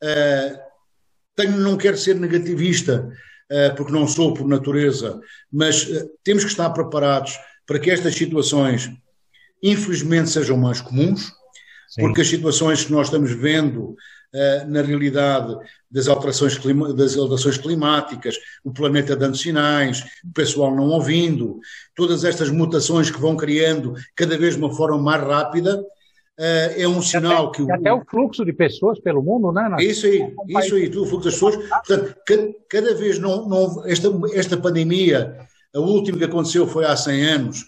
Uh, 0.02 0.58
tenho, 1.34 1.58
não 1.58 1.76
quero 1.76 1.96
ser 1.96 2.16
negativista, 2.16 3.10
uh, 3.50 3.74
porque 3.76 3.92
não 3.92 4.06
sou 4.06 4.34
por 4.34 4.46
natureza, 4.46 5.20
mas 5.50 5.88
temos 6.22 6.44
que 6.44 6.50
estar 6.50 6.68
preparados 6.70 7.38
para 7.66 7.78
que 7.78 7.90
estas 7.90 8.14
situações, 8.14 8.90
infelizmente, 9.62 10.30
sejam 10.30 10.56
mais 10.56 10.80
comuns 10.80 11.37
Sim. 11.88 12.02
porque 12.02 12.20
as 12.20 12.28
situações 12.28 12.84
que 12.84 12.92
nós 12.92 13.06
estamos 13.06 13.32
vendo 13.32 13.96
uh, 14.34 14.68
na 14.68 14.82
realidade 14.82 15.56
das 15.90 16.06
alterações, 16.06 16.58
clima, 16.58 16.92
das 16.92 17.16
alterações 17.16 17.56
climáticas, 17.56 18.36
o 18.62 18.70
planeta 18.70 19.16
dando 19.16 19.36
sinais, 19.36 20.00
o 20.22 20.32
pessoal 20.34 20.76
não 20.76 20.88
ouvindo, 20.88 21.58
todas 21.94 22.24
estas 22.24 22.50
mutações 22.50 23.10
que 23.10 23.20
vão 23.20 23.36
criando 23.36 23.94
cada 24.14 24.36
vez 24.36 24.54
de 24.54 24.60
uma 24.60 24.74
forma 24.74 24.98
mais 24.98 25.22
rápida, 25.22 25.82
Uh, 26.38 26.70
é 26.76 26.86
um 26.86 27.02
sinal 27.02 27.48
até, 27.48 27.56
que 27.56 27.62
o, 27.64 27.74
até 27.74 27.92
o 27.92 28.04
fluxo 28.08 28.44
de 28.44 28.52
pessoas 28.52 29.00
pelo 29.00 29.20
mundo, 29.20 29.50
né? 29.50 29.74
Isso 29.80 30.06
aí, 30.06 30.32
isso 30.46 30.76
aí, 30.76 30.88
o 30.88 31.04
fluxo 31.04 31.24
das 31.24 31.34
pessoas. 31.34 31.56
Portanto, 31.56 32.14
cada, 32.24 32.54
cada 32.70 32.94
vez 32.94 33.18
não, 33.18 33.48
não 33.48 33.84
esta, 33.84 34.08
esta 34.32 34.56
pandemia, 34.56 35.36
a 35.74 35.80
última 35.80 36.16
que 36.16 36.22
aconteceu 36.22 36.64
foi 36.68 36.84
há 36.84 36.96
100 36.96 37.24
anos, 37.24 37.64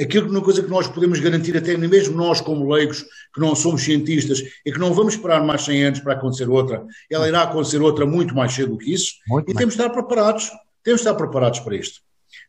aquilo 0.00 0.26
que 0.26 0.32
uma 0.32 0.42
coisa 0.42 0.62
que 0.62 0.68
nós 0.68 0.86
podemos 0.86 1.18
garantir, 1.20 1.56
até 1.56 1.76
mesmo 1.76 2.16
nós 2.16 2.40
como 2.40 2.70
leigos, 2.72 3.04
que 3.34 3.40
não 3.40 3.54
somos 3.54 3.82
cientistas, 3.82 4.42
é 4.66 4.70
que 4.70 4.78
não 4.78 4.92
vamos 4.92 5.14
esperar 5.14 5.42
mais 5.44 5.62
100 5.62 5.84
anos 5.84 6.00
para 6.00 6.12
acontecer 6.12 6.48
outra, 6.48 6.84
ela 7.10 7.28
irá 7.28 7.42
acontecer 7.42 7.80
outra 7.80 8.06
muito 8.06 8.34
mais 8.34 8.52
cedo 8.52 8.72
do 8.72 8.78
que 8.78 8.92
isso, 8.92 9.14
muito 9.28 9.50
e 9.50 9.54
temos 9.54 9.74
de 9.74 9.80
estar 9.80 9.92
preparados, 9.92 10.50
temos 10.82 11.00
de 11.00 11.08
estar 11.08 11.14
preparados 11.14 11.60
para 11.60 11.76
isto. 11.76 12.00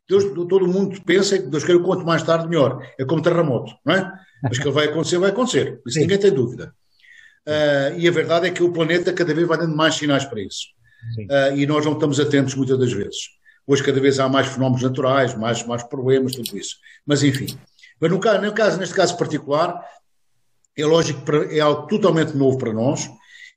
Deus, 0.08 0.24
todo 0.24 0.68
mundo 0.68 1.02
pensa 1.06 1.38
que 1.38 1.48
Deus 1.48 1.64
quer 1.64 1.76
o 1.76 1.84
quanto 1.84 2.06
mais 2.06 2.24
tarde 2.24 2.48
melhor, 2.48 2.82
é 2.98 3.06
como 3.06 3.22
terremoto, 3.22 3.74
não 3.86 3.96
é? 3.96 4.12
Mas 4.44 4.58
que 4.58 4.66
ele 4.66 4.74
vai 4.74 4.86
acontecer, 4.86 5.18
vai 5.18 5.32
acontecer, 5.32 5.82
isso 5.86 5.96
Sim. 5.96 6.02
ninguém 6.02 6.18
tem 6.18 6.32
dúvida. 6.32 6.74
Uh, 7.48 7.98
e 7.98 8.08
a 8.08 8.12
verdade 8.12 8.48
é 8.48 8.52
que 8.52 8.62
o 8.62 8.74
planeta 8.74 9.14
cada 9.14 9.34
vez 9.34 9.48
vai 9.48 9.58
dando 9.58 9.76
mais 9.76 9.96
sinais 9.96 10.26
para 10.26 10.42
isso. 10.42 10.68
Uh, 11.30 11.56
e 11.56 11.66
nós 11.66 11.86
não 11.86 11.94
estamos 11.94 12.20
atentos 12.20 12.56
muitas 12.56 12.78
das 12.78 12.92
vezes. 12.92 13.30
Hoje 13.68 13.84
cada 13.84 14.00
vez 14.00 14.18
há 14.18 14.30
mais 14.30 14.48
fenómenos 14.48 14.82
naturais, 14.82 15.36
mais, 15.36 15.66
mais 15.66 15.84
problemas, 15.84 16.32
tudo 16.32 16.58
isso. 16.58 16.78
Mas 17.06 17.22
enfim. 17.22 17.48
Mas 18.00 18.10
no 18.10 18.20
caso, 18.20 18.42
no 18.42 18.54
caso, 18.54 18.80
neste 18.80 18.96
caso 18.96 19.18
particular, 19.18 19.84
é 20.78 20.86
lógico 20.86 21.22
que 21.26 21.58
é 21.58 21.60
algo 21.60 21.86
totalmente 21.88 22.34
novo 22.38 22.58
para 22.58 22.72
nós, 22.72 23.10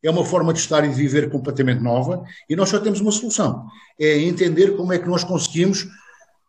é 0.02 0.10
uma 0.10 0.24
forma 0.24 0.52
de 0.52 0.58
estar 0.58 0.84
e 0.84 0.88
de 0.88 0.94
viver 0.94 1.30
completamente 1.30 1.82
nova, 1.82 2.24
e 2.48 2.56
nós 2.56 2.70
só 2.70 2.80
temos 2.80 3.00
uma 3.00 3.12
solução: 3.12 3.66
é 3.98 4.18
entender 4.18 4.76
como 4.76 4.92
é 4.92 4.98
que 4.98 5.08
nós 5.08 5.22
conseguimos, 5.22 5.86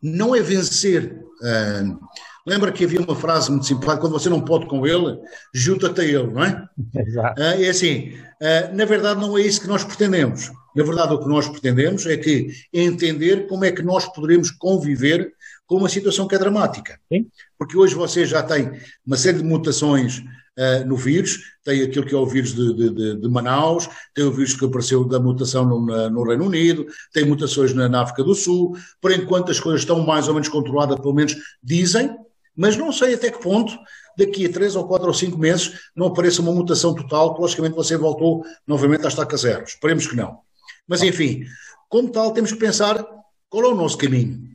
não 0.02 0.34
é 0.34 0.42
vencer. 0.42 1.24
Uh, 1.42 2.00
lembra 2.46 2.72
que 2.72 2.84
havia 2.84 3.02
uma 3.02 3.16
frase 3.16 3.50
muito 3.50 3.66
simpática: 3.66 4.02
quando 4.02 4.14
você 4.14 4.30
não 4.30 4.42
pode 4.42 4.66
com 4.68 4.86
ele, 4.86 5.20
junta-te 5.54 6.02
a 6.02 6.04
ele, 6.04 6.28
não 6.28 6.44
é? 6.44 6.68
Exato. 6.96 7.42
Uh, 7.42 7.64
é 7.64 7.70
assim, 7.70 8.14
uh, 8.42 8.76
na 8.76 8.86
verdade, 8.86 9.20
não 9.20 9.38
é 9.38 9.42
isso 9.42 9.62
que 9.62 9.68
nós 9.68 9.84
pretendemos. 9.84 10.52
Na 10.76 10.84
verdade, 10.84 11.14
o 11.14 11.20
que 11.20 11.28
nós 11.28 11.48
pretendemos 11.48 12.06
é 12.06 12.16
que 12.18 12.50
entender 12.74 13.48
como 13.48 13.66
é 13.66 13.72
que 13.72 13.82
nós 13.82 14.06
poderemos 14.06 14.52
conviver 14.52 15.34
com 15.66 15.78
uma 15.78 15.90
situação 15.90 16.28
que 16.28 16.36
é 16.36 16.40
dramática. 16.40 17.00
Sim. 17.12 17.28
Porque 17.58 17.78
hoje 17.78 17.96
você 17.96 18.26
já 18.26 18.44
tem 18.44 18.72
uma 19.06 19.18
série 19.18 19.38
de 19.38 19.44
mutações 19.44 20.20
uh, 20.20 20.86
no 20.86 20.96
vírus, 20.96 21.40
tem 21.64 21.82
aquilo 21.82 22.06
que 22.06 22.14
é 22.14 22.18
o 22.18 22.26
vírus 22.26 22.54
de, 22.54 22.74
de, 22.74 23.16
de, 23.22 23.30
Manaus, 23.30 23.88
tem 24.14 24.26
o 24.26 24.32
vírus 24.32 24.54
que 24.54 24.66
apareceu 24.66 25.06
da 25.06 25.20
mutação 25.20 25.66
no, 25.66 25.86
na, 25.86 26.10
no 26.10 26.24
Reino 26.24 26.46
Unido, 26.46 26.86
tem 27.14 27.26
mutações 27.26 27.74
na, 27.74 27.88
na, 27.88 28.02
África 28.02 28.24
do 28.24 28.36
Sul, 28.36 28.76
por 29.00 29.12
enquanto 29.12 29.52
as 29.52 29.60
coisas 29.60 29.82
estão 29.82 30.06
mais 30.06 30.28
ou 30.28 30.34
menos 30.34 30.50
controladas, 30.50 31.00
pelo 31.00 31.14
menos 31.14 31.36
dizem, 31.64 32.16
mas 32.56 32.78
não 32.78 32.92
sei 32.92 33.14
até 33.14 33.32
que 33.32 33.42
ponto 33.42 33.78
daqui 34.18 34.46
a 34.46 34.52
três 34.52 34.76
ou 34.76 34.88
quatro 34.88 35.08
ou 35.08 35.14
cinco 35.14 35.38
meses 35.38 35.72
não 35.96 36.08
apareça 36.08 36.42
uma 36.42 36.52
mutação 36.52 36.94
total, 36.94 37.34
que 37.34 37.42
logicamente 37.42 37.76
você 37.76 37.98
voltou 37.98 38.44
novamente 38.68 39.06
a 39.06 39.10
estaca 39.10 39.38
zero. 39.38 39.64
Esperemos 39.64 40.08
que 40.08 40.16
não. 40.16 40.40
Mas, 40.88 41.02
enfim, 41.02 41.46
como 41.90 42.12
tal, 42.12 42.32
temos 42.32 42.52
que 42.52 42.60
pensar 42.60 43.06
qual 43.50 43.64
é 43.64 43.68
o 43.68 43.76
nosso 43.76 43.98
caminho. 43.98 44.52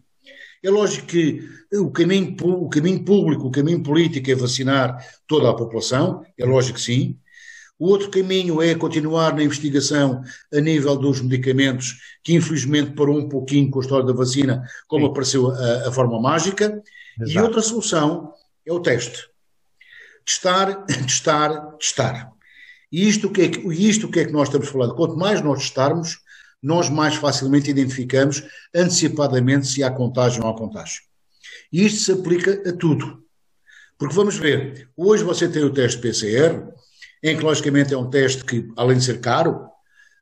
É 0.62 0.70
lógico 0.70 1.06
que 1.06 1.48
o 1.72 1.90
caminho, 1.90 2.36
o 2.42 2.68
caminho 2.68 3.04
público, 3.04 3.46
o 3.46 3.50
caminho 3.50 3.82
político 3.82 4.30
é 4.30 4.34
vacinar 4.34 4.98
toda 5.26 5.50
a 5.50 5.54
população, 5.54 6.24
é 6.38 6.44
lógico 6.44 6.78
que 6.78 6.84
sim. 6.84 7.18
O 7.78 7.88
outro 7.88 8.10
caminho 8.10 8.62
é 8.62 8.74
continuar 8.74 9.34
na 9.34 9.42
investigação 9.42 10.22
a 10.52 10.60
nível 10.60 10.96
dos 10.96 11.20
medicamentos, 11.20 11.96
que 12.24 12.34
infelizmente 12.34 12.92
parou 12.92 13.18
um 13.18 13.28
pouquinho 13.28 13.70
com 13.70 13.80
a 13.80 13.82
história 13.82 14.06
da 14.06 14.14
vacina, 14.14 14.64
como 14.88 15.04
sim. 15.04 15.10
apareceu 15.10 15.50
a, 15.50 15.88
a, 15.88 15.92
forma 15.92 16.20
mágica. 16.20 16.82
Exato. 17.20 17.38
E 17.38 17.38
outra 17.38 17.60
solução 17.60 18.32
é 18.64 18.72
o 18.72 18.80
teste. 18.80 19.28
Testar, 20.24 20.86
testar, 21.04 21.76
testar. 21.78 22.32
E 22.90 23.06
isto 23.06 23.30
que, 23.30 23.42
é 23.42 23.48
que, 23.48 23.68
isto 23.74 24.08
que 24.08 24.20
é 24.20 24.24
que 24.24 24.32
nós 24.32 24.48
estamos 24.48 24.68
falando? 24.68 24.94
Quanto 24.94 25.16
mais 25.16 25.42
nós 25.42 25.60
testarmos, 25.60 26.18
nós 26.62 26.88
mais 26.88 27.16
facilmente 27.16 27.70
identificamos 27.70 28.42
antecipadamente 28.74 29.66
se 29.66 29.82
há 29.82 29.90
contágio 29.90 30.42
ou 30.42 30.48
não 30.48 30.54
há 30.54 30.58
contágio. 30.58 31.02
E 31.70 31.84
isto 31.84 32.00
se 32.00 32.12
aplica 32.12 32.62
a 32.68 32.72
tudo. 32.72 33.22
Porque 33.98 34.14
vamos 34.14 34.36
ver, 34.36 34.88
hoje 34.96 35.24
você 35.24 35.48
tem 35.48 35.62
o 35.62 35.72
teste 35.72 36.00
PCR, 36.00 36.66
em 37.30 37.36
que 37.36 37.42
logicamente 37.42 37.92
é 37.92 37.98
um 37.98 38.08
teste 38.08 38.44
que, 38.44 38.68
além 38.76 38.98
de 38.98 39.04
ser 39.04 39.20
caro, 39.20 39.68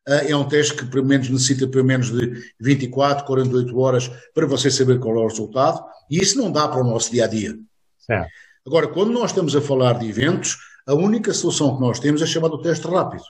eh, 0.08 0.30
é 0.30 0.36
um 0.36 0.48
teste 0.48 0.74
que 0.74 0.86
pelo 0.86 1.04
menos 1.04 1.28
necessita 1.28 1.68
pelo 1.68 1.84
menos 1.84 2.10
de 2.10 2.32
24, 2.60 3.26
48 3.26 3.78
horas 3.78 4.10
para 4.34 4.46
você 4.46 4.70
saber 4.70 4.98
qual 4.98 5.16
é 5.16 5.20
o 5.20 5.28
resultado, 5.28 5.84
e 6.10 6.18
isso 6.18 6.38
não 6.38 6.50
dá 6.50 6.66
para 6.66 6.80
o 6.80 6.84
nosso 6.84 7.10
dia 7.10 7.24
a 7.24 7.26
dia. 7.26 7.56
Certo. 7.98 8.30
Agora, 8.66 8.88
quando 8.88 9.12
nós 9.12 9.30
estamos 9.30 9.54
a 9.54 9.60
falar 9.60 9.98
de 9.98 10.08
eventos, 10.08 10.56
a 10.86 10.94
única 10.94 11.32
solução 11.34 11.74
que 11.74 11.80
nós 11.82 12.00
temos 12.00 12.22
é 12.22 12.26
chamado 12.26 12.60
teste 12.62 12.86
rápido. 12.86 13.22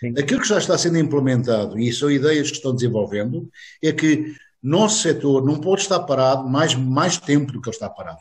Sim. 0.00 0.14
Aquilo 0.18 0.40
que 0.40 0.48
já 0.48 0.58
está 0.58 0.76
sendo 0.76 0.98
implementado, 0.98 1.78
e 1.78 1.92
são 1.92 2.10
ideias 2.10 2.50
que 2.50 2.56
estão 2.56 2.74
desenvolvendo, 2.74 3.48
é 3.80 3.92
que 3.92 4.34
nosso 4.60 5.00
setor 5.00 5.44
não 5.44 5.60
pode 5.60 5.82
estar 5.82 6.00
parado 6.00 6.48
mais, 6.48 6.74
mais 6.74 7.18
tempo 7.18 7.52
do 7.52 7.60
que 7.60 7.68
ele 7.68 7.76
está 7.76 7.88
parado. 7.88 8.20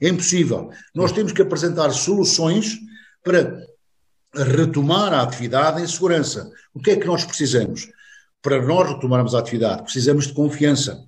É 0.00 0.08
impossível. 0.08 0.70
Nós 0.92 1.12
temos 1.12 1.30
que 1.30 1.42
apresentar 1.42 1.90
soluções 1.90 2.78
para 3.22 3.69
retomar 4.34 5.12
a 5.12 5.22
atividade 5.22 5.82
em 5.82 5.86
segurança. 5.86 6.50
O 6.74 6.80
que 6.80 6.92
é 6.92 6.96
que 6.96 7.06
nós 7.06 7.24
precisamos? 7.24 7.88
Para 8.42 8.62
nós 8.62 8.88
retomarmos 8.88 9.34
a 9.34 9.38
atividade, 9.38 9.82
precisamos 9.82 10.26
de 10.26 10.32
confiança. 10.32 11.04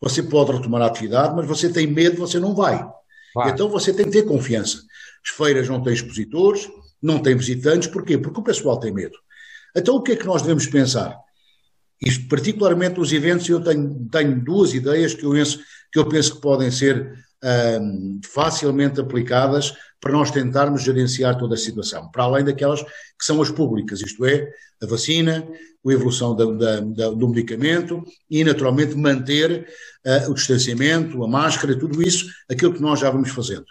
Você 0.00 0.22
pode 0.22 0.52
retomar 0.52 0.82
a 0.82 0.86
atividade, 0.86 1.34
mas 1.34 1.46
você 1.46 1.68
tem 1.72 1.86
medo, 1.86 2.16
você 2.16 2.38
não 2.38 2.54
vai. 2.54 2.86
Claro. 3.32 3.50
Então 3.50 3.68
você 3.68 3.92
tem 3.92 4.06
que 4.06 4.12
ter 4.12 4.22
confiança. 4.22 4.82
As 5.24 5.34
feiras 5.34 5.68
não 5.68 5.82
têm 5.82 5.92
expositores, 5.92 6.68
não 7.02 7.18
têm 7.20 7.36
visitantes, 7.36 7.88
porquê? 7.88 8.16
Porque 8.18 8.40
o 8.40 8.44
pessoal 8.44 8.78
tem 8.78 8.92
medo. 8.92 9.16
Então, 9.76 9.96
o 9.96 10.02
que 10.02 10.12
é 10.12 10.16
que 10.16 10.26
nós 10.26 10.42
devemos 10.42 10.66
pensar? 10.66 11.16
Isto, 12.04 12.28
particularmente 12.28 13.00
os 13.00 13.12
eventos, 13.12 13.48
eu 13.48 13.60
tenho, 13.60 14.08
tenho 14.10 14.40
duas 14.40 14.72
ideias 14.72 15.14
que 15.14 15.24
eu 15.24 15.32
penso 15.32 15.58
que, 15.92 15.98
eu 15.98 16.08
penso 16.08 16.34
que 16.36 16.40
podem 16.40 16.70
ser 16.70 17.12
um, 17.42 18.20
facilmente 18.24 19.00
aplicadas 19.00 19.74
para 20.00 20.12
nós 20.12 20.30
tentarmos 20.30 20.82
gerenciar 20.82 21.36
toda 21.36 21.54
a 21.54 21.58
situação, 21.58 22.10
para 22.10 22.24
além 22.24 22.44
daquelas 22.44 22.82
que 22.82 23.24
são 23.24 23.42
as 23.42 23.50
públicas, 23.50 24.00
isto 24.00 24.24
é, 24.24 24.48
a 24.82 24.86
vacina, 24.86 25.46
a 25.86 25.92
evolução 25.92 26.36
da, 26.36 26.44
da, 26.44 26.80
da, 26.80 27.10
do 27.10 27.28
medicamento 27.28 28.04
e, 28.30 28.44
naturalmente, 28.44 28.94
manter 28.94 29.66
uh, 30.06 30.30
o 30.30 30.34
distanciamento, 30.34 31.22
a 31.24 31.28
máscara, 31.28 31.78
tudo 31.78 32.02
isso, 32.02 32.26
aquilo 32.48 32.74
que 32.74 32.82
nós 32.82 33.00
já 33.00 33.10
vamos 33.10 33.30
fazendo. 33.30 33.64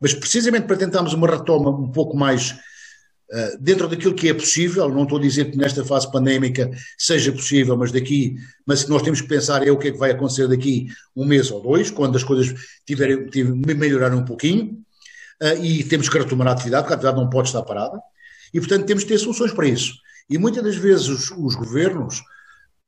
Mas, 0.00 0.14
precisamente 0.14 0.66
para 0.66 0.76
tentarmos 0.76 1.12
uma 1.12 1.26
retoma 1.26 1.70
um 1.70 1.90
pouco 1.90 2.16
mais 2.16 2.54
dentro 3.60 3.86
daquilo 3.88 4.14
que 4.14 4.28
é 4.28 4.34
possível, 4.34 4.88
não 4.88 5.02
estou 5.02 5.18
a 5.18 5.20
dizer 5.20 5.50
que 5.50 5.56
nesta 5.56 5.84
fase 5.84 6.10
pandémica 6.10 6.70
seja 6.96 7.30
possível, 7.30 7.76
mas 7.76 7.92
daqui, 7.92 8.36
mas 8.66 8.88
nós 8.88 9.02
temos 9.02 9.20
que 9.20 9.28
pensar 9.28 9.66
é 9.66 9.70
o 9.70 9.76
que 9.76 9.88
é 9.88 9.92
que 9.92 9.98
vai 9.98 10.12
acontecer 10.12 10.48
daqui 10.48 10.88
um 11.14 11.26
mês 11.26 11.50
ou 11.50 11.60
dois, 11.60 11.90
quando 11.90 12.16
as 12.16 12.24
coisas 12.24 12.54
tiverem, 12.86 13.26
tiverem 13.26 13.76
melhorarem 13.76 14.18
um 14.18 14.24
pouquinho, 14.24 14.82
uh, 15.42 15.62
e 15.62 15.84
temos 15.84 16.08
que 16.08 16.18
retomar 16.18 16.48
a 16.48 16.52
atividade, 16.52 16.84
porque 16.84 16.94
a 16.94 16.96
atividade 16.96 17.22
não 17.22 17.28
pode 17.28 17.48
estar 17.48 17.62
parada, 17.62 18.00
e 18.52 18.58
portanto 18.60 18.86
temos 18.86 19.02
que 19.04 19.10
ter 19.10 19.18
soluções 19.18 19.52
para 19.52 19.66
isso. 19.66 19.94
E 20.30 20.38
muitas 20.38 20.62
das 20.62 20.76
vezes 20.76 21.08
os, 21.08 21.30
os 21.30 21.54
governos 21.54 22.22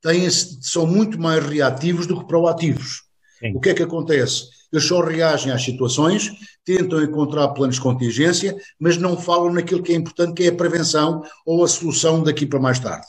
têm, 0.01 0.27
são 0.29 0.87
muito 0.87 1.19
mais 1.19 1.45
reativos 1.45 2.07
do 2.07 2.19
que 2.19 2.27
proativos. 2.27 3.03
Sim. 3.41 3.55
O 3.55 3.59
que 3.59 3.71
é 3.71 3.73
que 3.73 3.83
acontece? 3.83 4.49
Eles 4.71 4.85
só 4.85 5.01
reagem 5.01 5.51
às 5.51 5.63
situações, 5.63 6.31
tentam 6.63 7.03
encontrar 7.03 7.49
planos 7.49 7.75
de 7.75 7.81
contingência, 7.81 8.55
mas 8.79 8.97
não 8.97 9.17
falam 9.17 9.51
naquilo 9.51 9.81
que 9.81 9.91
é 9.91 9.95
importante, 9.95 10.35
que 10.35 10.43
é 10.43 10.47
a 10.49 10.55
prevenção 10.55 11.23
ou 11.45 11.63
a 11.63 11.67
solução 11.67 12.23
daqui 12.23 12.45
para 12.45 12.59
mais 12.59 12.79
tarde. 12.79 13.07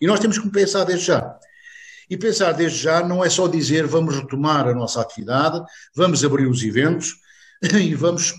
E 0.00 0.06
nós 0.06 0.18
temos 0.18 0.38
que 0.38 0.50
pensar 0.50 0.84
desde 0.84 1.06
já. 1.06 1.38
E 2.08 2.16
pensar 2.16 2.52
desde 2.52 2.78
já 2.78 3.06
não 3.06 3.24
é 3.24 3.30
só 3.30 3.46
dizer 3.46 3.86
vamos 3.86 4.16
retomar 4.16 4.66
a 4.66 4.74
nossa 4.74 5.00
atividade, 5.00 5.62
vamos 5.94 6.24
abrir 6.24 6.46
os 6.46 6.62
eventos 6.62 7.14
e 7.62 7.94
vamos, 7.94 8.34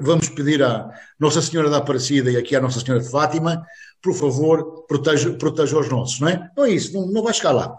vamos 0.00 0.28
pedir 0.28 0.62
à 0.62 0.90
Nossa 1.18 1.42
Senhora 1.42 1.68
da 1.68 1.78
Aparecida 1.78 2.30
e 2.30 2.36
aqui 2.36 2.54
à 2.54 2.60
Nossa 2.60 2.80
Senhora 2.80 3.02
de 3.02 3.10
Fátima, 3.10 3.64
por 4.00 4.14
favor, 4.14 4.84
proteja, 4.86 5.32
proteja 5.32 5.78
os 5.78 5.88
nossos, 5.88 6.20
não 6.20 6.28
é? 6.28 6.50
Não 6.56 6.64
é 6.64 6.70
isso, 6.70 6.92
não, 6.92 7.06
não 7.06 7.22
vai 7.22 7.32
chegar 7.32 7.52
lá. 7.52 7.74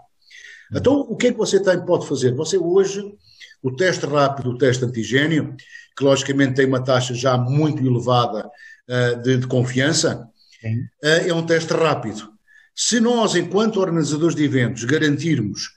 Então, 0.72 1.00
o 1.00 1.16
que 1.16 1.28
é 1.28 1.32
que 1.32 1.38
você 1.38 1.62
tem, 1.62 1.84
pode 1.84 2.06
fazer? 2.06 2.34
Você 2.34 2.58
hoje, 2.58 3.02
o 3.62 3.74
teste 3.74 4.06
rápido, 4.06 4.50
o 4.50 4.58
teste 4.58 4.84
antigênio, 4.84 5.54
que 5.96 6.04
logicamente 6.04 6.54
tem 6.54 6.66
uma 6.66 6.82
taxa 6.82 7.14
já 7.14 7.36
muito 7.36 7.84
elevada 7.84 8.50
uh, 8.88 9.22
de, 9.22 9.38
de, 9.38 9.46
confiança, 9.46 10.28
uh, 10.64 11.06
é 11.06 11.32
um 11.32 11.46
teste 11.46 11.72
rápido. 11.72 12.30
Se 12.74 13.00
nós, 13.00 13.34
enquanto 13.34 13.80
organizadores 13.80 14.34
de 14.34 14.44
eventos, 14.44 14.84
garantirmos 14.84 15.70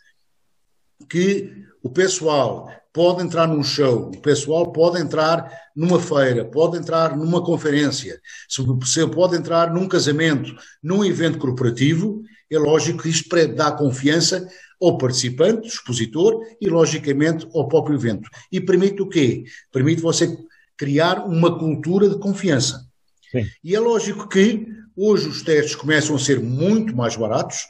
que 1.10 1.66
o 1.82 1.90
pessoal 1.90 2.70
pode 2.92 3.24
entrar 3.24 3.48
num 3.48 3.64
show, 3.64 4.10
o 4.10 4.22
pessoal 4.22 4.74
pode 4.74 5.00
entrar 5.00 5.50
numa 5.76 6.00
feira, 6.00 6.44
pode 6.44 6.78
entrar 6.78 7.16
numa 7.16 7.42
conferência, 7.42 8.20
se 8.50 9.08
pode 9.08 9.38
entrar 9.38 9.72
num 9.72 9.88
casamento, 9.88 10.54
num 10.84 11.06
evento 11.06 11.38
corporativo, 11.38 12.22
é 12.52 12.58
lógico 12.58 13.04
que 13.04 13.10
isto 13.10 13.30
dá 13.56 13.72
confiança 13.72 14.46
ao 14.82 14.98
participante, 14.98 15.68
expositor 15.68 16.42
e, 16.60 16.68
logicamente, 16.68 17.48
ao 17.54 17.68
próprio 17.68 17.96
evento. 17.96 18.30
E 18.52 18.62
permite 18.62 19.02
o 19.02 19.08
quê? 19.08 19.44
Permite 19.72 20.02
você 20.02 20.38
criar 20.78 21.26
uma 21.26 21.60
cultura 21.60 22.10
de 22.10 22.18
confiança. 22.18 22.88
Sim. 23.32 23.46
E 23.64 23.76
é 23.76 23.80
lógico 23.80 24.28
que 24.28 24.66
hoje 24.96 25.28
os 25.28 25.42
testes 25.42 25.76
começam 25.76 26.16
a 26.16 26.20
ser 26.20 26.40
muito 26.40 26.96
mais 26.96 27.16
baratos 27.16 27.68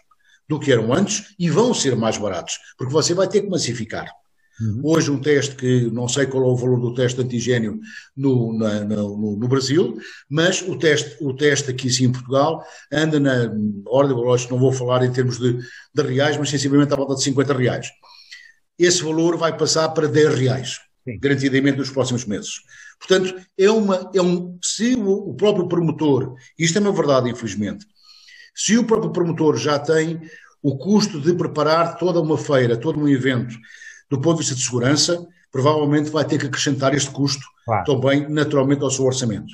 do 0.47 0.59
que 0.59 0.71
eram 0.71 0.93
antes 0.93 1.35
e 1.37 1.49
vão 1.49 1.73
ser 1.73 1.95
mais 1.95 2.17
baratos, 2.17 2.57
porque 2.77 2.93
você 2.93 3.13
vai 3.13 3.27
ter 3.27 3.41
que 3.41 3.49
massificar. 3.49 4.11
Uhum. 4.59 4.81
Hoje, 4.83 5.09
um 5.09 5.21
teste 5.21 5.55
que 5.55 5.89
não 5.91 6.07
sei 6.07 6.25
qual 6.25 6.43
é 6.43 6.47
o 6.47 6.55
valor 6.55 6.79
do 6.79 6.93
teste 6.93 7.21
antigênio 7.21 7.79
no, 8.15 8.57
na, 8.57 8.83
no, 8.83 9.37
no, 9.37 9.47
Brasil, 9.47 9.97
mas 10.29 10.61
o 10.61 10.77
teste, 10.77 11.15
o 11.21 11.33
teste 11.33 11.71
aqui 11.71 11.89
sim 11.89 12.05
em 12.05 12.11
Portugal 12.11 12.63
anda 12.91 13.19
na 13.19 13.51
ordem, 13.87 14.15
lógico, 14.15 14.53
não 14.53 14.59
vou 14.59 14.71
falar 14.71 15.05
em 15.05 15.11
termos 15.11 15.39
de, 15.39 15.57
de 15.93 16.03
reais, 16.03 16.37
mas 16.37 16.49
sensivelmente 16.49 16.93
à 16.93 16.97
volta 16.97 17.15
de 17.15 17.23
50 17.23 17.53
reais. 17.53 17.87
Esse 18.77 19.01
valor 19.03 19.37
vai 19.37 19.55
passar 19.57 19.89
para 19.89 20.07
10 20.07 20.35
reais, 20.35 20.79
sim. 21.05 21.17
garantidamente 21.19 21.77
nos 21.77 21.89
próximos 21.89 22.25
meses. 22.25 22.61
Portanto, 22.99 23.35
é 23.57 23.71
uma, 23.71 24.11
é 24.13 24.21
um, 24.21 24.57
se 24.61 24.93
o, 24.95 25.29
o 25.29 25.33
próprio 25.35 25.69
promotor, 25.69 26.35
isto 26.57 26.77
é 26.77 26.81
uma 26.81 26.91
verdade, 26.91 27.29
infelizmente, 27.29 27.85
se 28.53 28.77
o 28.77 28.83
próprio 28.83 29.11
promotor 29.11 29.55
já 29.55 29.79
tem 29.79 30.19
o 30.61 30.77
custo 30.77 31.21
de 31.21 31.33
preparar 31.33 31.97
toda 31.97 32.19
uma 32.19 32.37
feira, 32.37 32.75
todo 32.75 32.99
um 32.99 33.07
evento, 33.07 33.55
do 34.09 34.19
ponto 34.19 34.37
de 34.37 34.39
vista 34.39 34.55
de 34.55 34.63
segurança, 34.63 35.27
provavelmente 35.51 36.09
vai 36.09 36.25
ter 36.25 36.37
que 36.37 36.47
acrescentar 36.47 36.93
este 36.93 37.09
custo 37.11 37.45
claro. 37.65 37.85
também, 37.85 38.29
naturalmente, 38.29 38.83
ao 38.83 38.91
seu 38.91 39.05
orçamento. 39.05 39.53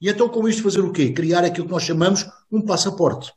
E 0.00 0.08
então, 0.08 0.28
com 0.28 0.48
isto, 0.48 0.62
fazer 0.62 0.80
o 0.80 0.92
quê? 0.92 1.12
Criar 1.12 1.44
aquilo 1.44 1.66
que 1.66 1.72
nós 1.72 1.82
chamamos 1.82 2.26
um 2.50 2.62
passaporte. 2.62 3.32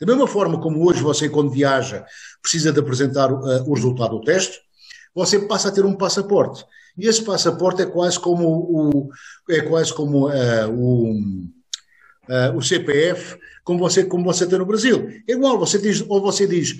Da 0.00 0.06
mesma 0.06 0.26
forma 0.26 0.60
como 0.60 0.86
hoje 0.86 1.02
você, 1.02 1.28
quando 1.28 1.50
viaja, 1.50 2.04
precisa 2.40 2.72
de 2.72 2.80
apresentar 2.80 3.32
uh, 3.32 3.68
o 3.68 3.74
resultado 3.74 4.18
do 4.18 4.24
teste, 4.24 4.60
você 5.14 5.38
passa 5.40 5.68
a 5.68 5.72
ter 5.72 5.84
um 5.84 5.94
passaporte. 5.94 6.64
E 6.98 7.06
esse 7.06 7.22
passaporte 7.22 7.82
é 7.82 7.86
quase 7.86 8.18
como 8.18 8.46
o, 8.46 9.10
é 9.50 9.60
quase 9.62 9.92
como 9.92 10.28
uh, 10.28 10.70
o, 10.70 11.12
uh, 11.12 12.56
o 12.56 12.62
CPF, 12.62 13.38
como 13.64 13.78
você, 13.78 14.04
como 14.04 14.24
você 14.24 14.46
tem 14.46 14.58
no 14.58 14.66
Brasil. 14.66 15.08
É 15.28 15.32
igual, 15.32 15.58
você 15.58 15.78
diz, 15.78 16.04
ou 16.08 16.20
você 16.20 16.46
diz, 16.46 16.76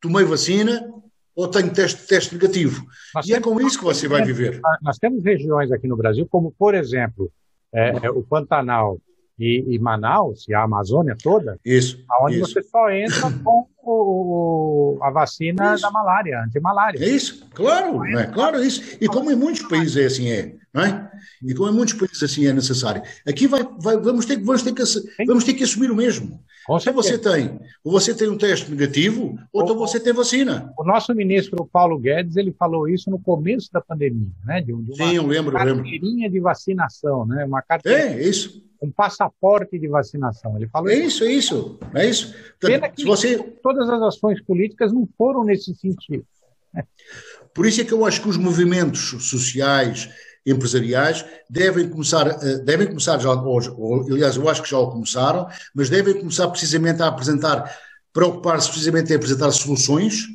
tomei 0.00 0.24
vacina, 0.24 0.88
ou 1.34 1.48
tenho 1.48 1.72
teste, 1.72 2.06
teste 2.06 2.34
negativo. 2.34 2.84
Nós 3.14 3.26
e 3.26 3.34
é 3.34 3.40
com 3.40 3.60
isso 3.60 3.78
que 3.78 3.84
você 3.84 4.06
vai 4.06 4.22
viver. 4.22 4.60
Nós 4.82 4.98
temos 4.98 5.24
regiões 5.24 5.72
aqui 5.72 5.88
no 5.88 5.96
Brasil, 5.96 6.26
como, 6.30 6.52
por 6.52 6.74
exemplo, 6.74 7.30
é, 7.72 8.06
é, 8.06 8.10
o 8.10 8.22
Pantanal 8.22 8.98
e, 9.38 9.64
e, 9.74 9.78
Manaus, 9.78 10.46
e 10.48 10.54
a 10.54 10.62
Amazônia 10.62 11.16
toda, 11.20 11.58
isso, 11.64 12.04
onde 12.20 12.40
isso. 12.40 12.52
você 12.52 12.62
só 12.62 12.90
entra 12.90 13.30
com 13.42 13.66
o, 13.82 14.98
a 15.02 15.10
vacina 15.10 15.74
isso. 15.74 15.82
da 15.82 15.90
malária, 15.90 16.42
antimalária. 16.42 17.02
É 17.02 17.08
isso, 17.08 17.46
claro, 17.54 18.04
é, 18.04 18.26
claro, 18.26 18.58
é 18.58 18.66
isso. 18.66 18.96
E 19.00 19.06
como 19.08 19.30
em 19.30 19.36
muitos 19.36 19.62
países 19.62 19.96
é 19.96 20.04
assim, 20.06 20.30
é, 20.30 20.54
não 20.72 20.82
é? 20.82 21.10
E 21.42 21.54
como 21.54 21.70
em 21.70 21.74
muitos 21.74 21.94
países 21.94 22.22
assim 22.22 22.46
é 22.46 22.52
necessário. 22.52 23.02
Aqui 23.26 23.46
vai, 23.46 23.66
vai, 23.78 23.96
vamos, 23.96 24.26
ter, 24.26 24.38
vamos, 24.38 24.62
ter 24.62 24.72
que, 24.72 24.82
vamos 25.26 25.44
ter 25.44 25.54
que 25.54 25.64
assumir 25.64 25.90
o 25.90 25.96
mesmo. 25.96 26.40
Ou 26.68 26.78
você 26.78 27.18
tem, 27.18 27.58
ou 27.82 27.92
você 27.92 28.14
tem 28.14 28.28
um 28.28 28.38
teste 28.38 28.70
negativo, 28.70 29.36
ou 29.52 29.62
então 29.64 29.76
você 29.76 29.98
tem 29.98 30.12
vacina. 30.12 30.72
O 30.78 30.84
nosso 30.84 31.12
ministro 31.12 31.68
Paulo 31.72 31.98
Guedes, 31.98 32.36
ele 32.36 32.52
falou 32.52 32.88
isso 32.88 33.10
no 33.10 33.18
começo 33.18 33.68
da 33.72 33.80
pandemia, 33.80 34.30
né? 34.44 34.60
De, 34.60 34.72
de 34.72 34.96
Sim, 34.96 35.16
eu 35.16 35.26
lembro, 35.26 35.52
carteirinha 35.52 36.22
lembro. 36.22 36.30
de 36.30 36.40
vacinação, 36.40 37.26
né? 37.26 37.44
Uma 37.44 37.62
carteirinha. 37.62 38.16
É, 38.16 38.28
isso. 38.28 38.62
Um 38.80 38.90
passaporte 38.90 39.78
de 39.78 39.88
vacinação. 39.88 40.56
Ele 40.56 40.68
falou 40.68 40.90
é 40.90 40.94
isso, 40.94 41.24
é 41.24 41.32
isso, 41.32 41.78
é 41.94 42.08
isso. 42.08 42.34
Pena 42.60 42.88
que 42.88 43.04
você... 43.04 43.38
todas 43.72 43.88
as 43.88 44.02
ações 44.02 44.42
políticas 44.42 44.92
não 44.92 45.08
foram 45.16 45.44
nesse 45.44 45.74
sentido. 45.74 46.24
Por 47.54 47.66
isso 47.66 47.80
é 47.80 47.84
que 47.84 47.92
eu 47.92 48.04
acho 48.04 48.22
que 48.22 48.28
os 48.28 48.36
movimentos 48.36 49.14
sociais, 49.24 50.08
empresariais 50.44 51.24
devem 51.48 51.88
começar, 51.88 52.26
eh, 52.26 52.58
devem 52.58 52.86
começar 52.86 53.18
já, 53.18 53.30
ou, 53.30 54.02
aliás, 54.10 54.36
eu 54.36 54.48
acho 54.48 54.62
que 54.62 54.70
já 54.70 54.78
o 54.78 54.90
começaram, 54.90 55.46
mas 55.74 55.88
devem 55.88 56.18
começar 56.18 56.48
precisamente 56.48 57.02
a 57.02 57.08
apresentar, 57.08 57.70
preocupar-se 58.12 58.68
precisamente 58.68 59.12
em 59.12 59.16
apresentar 59.16 59.50
soluções, 59.52 60.26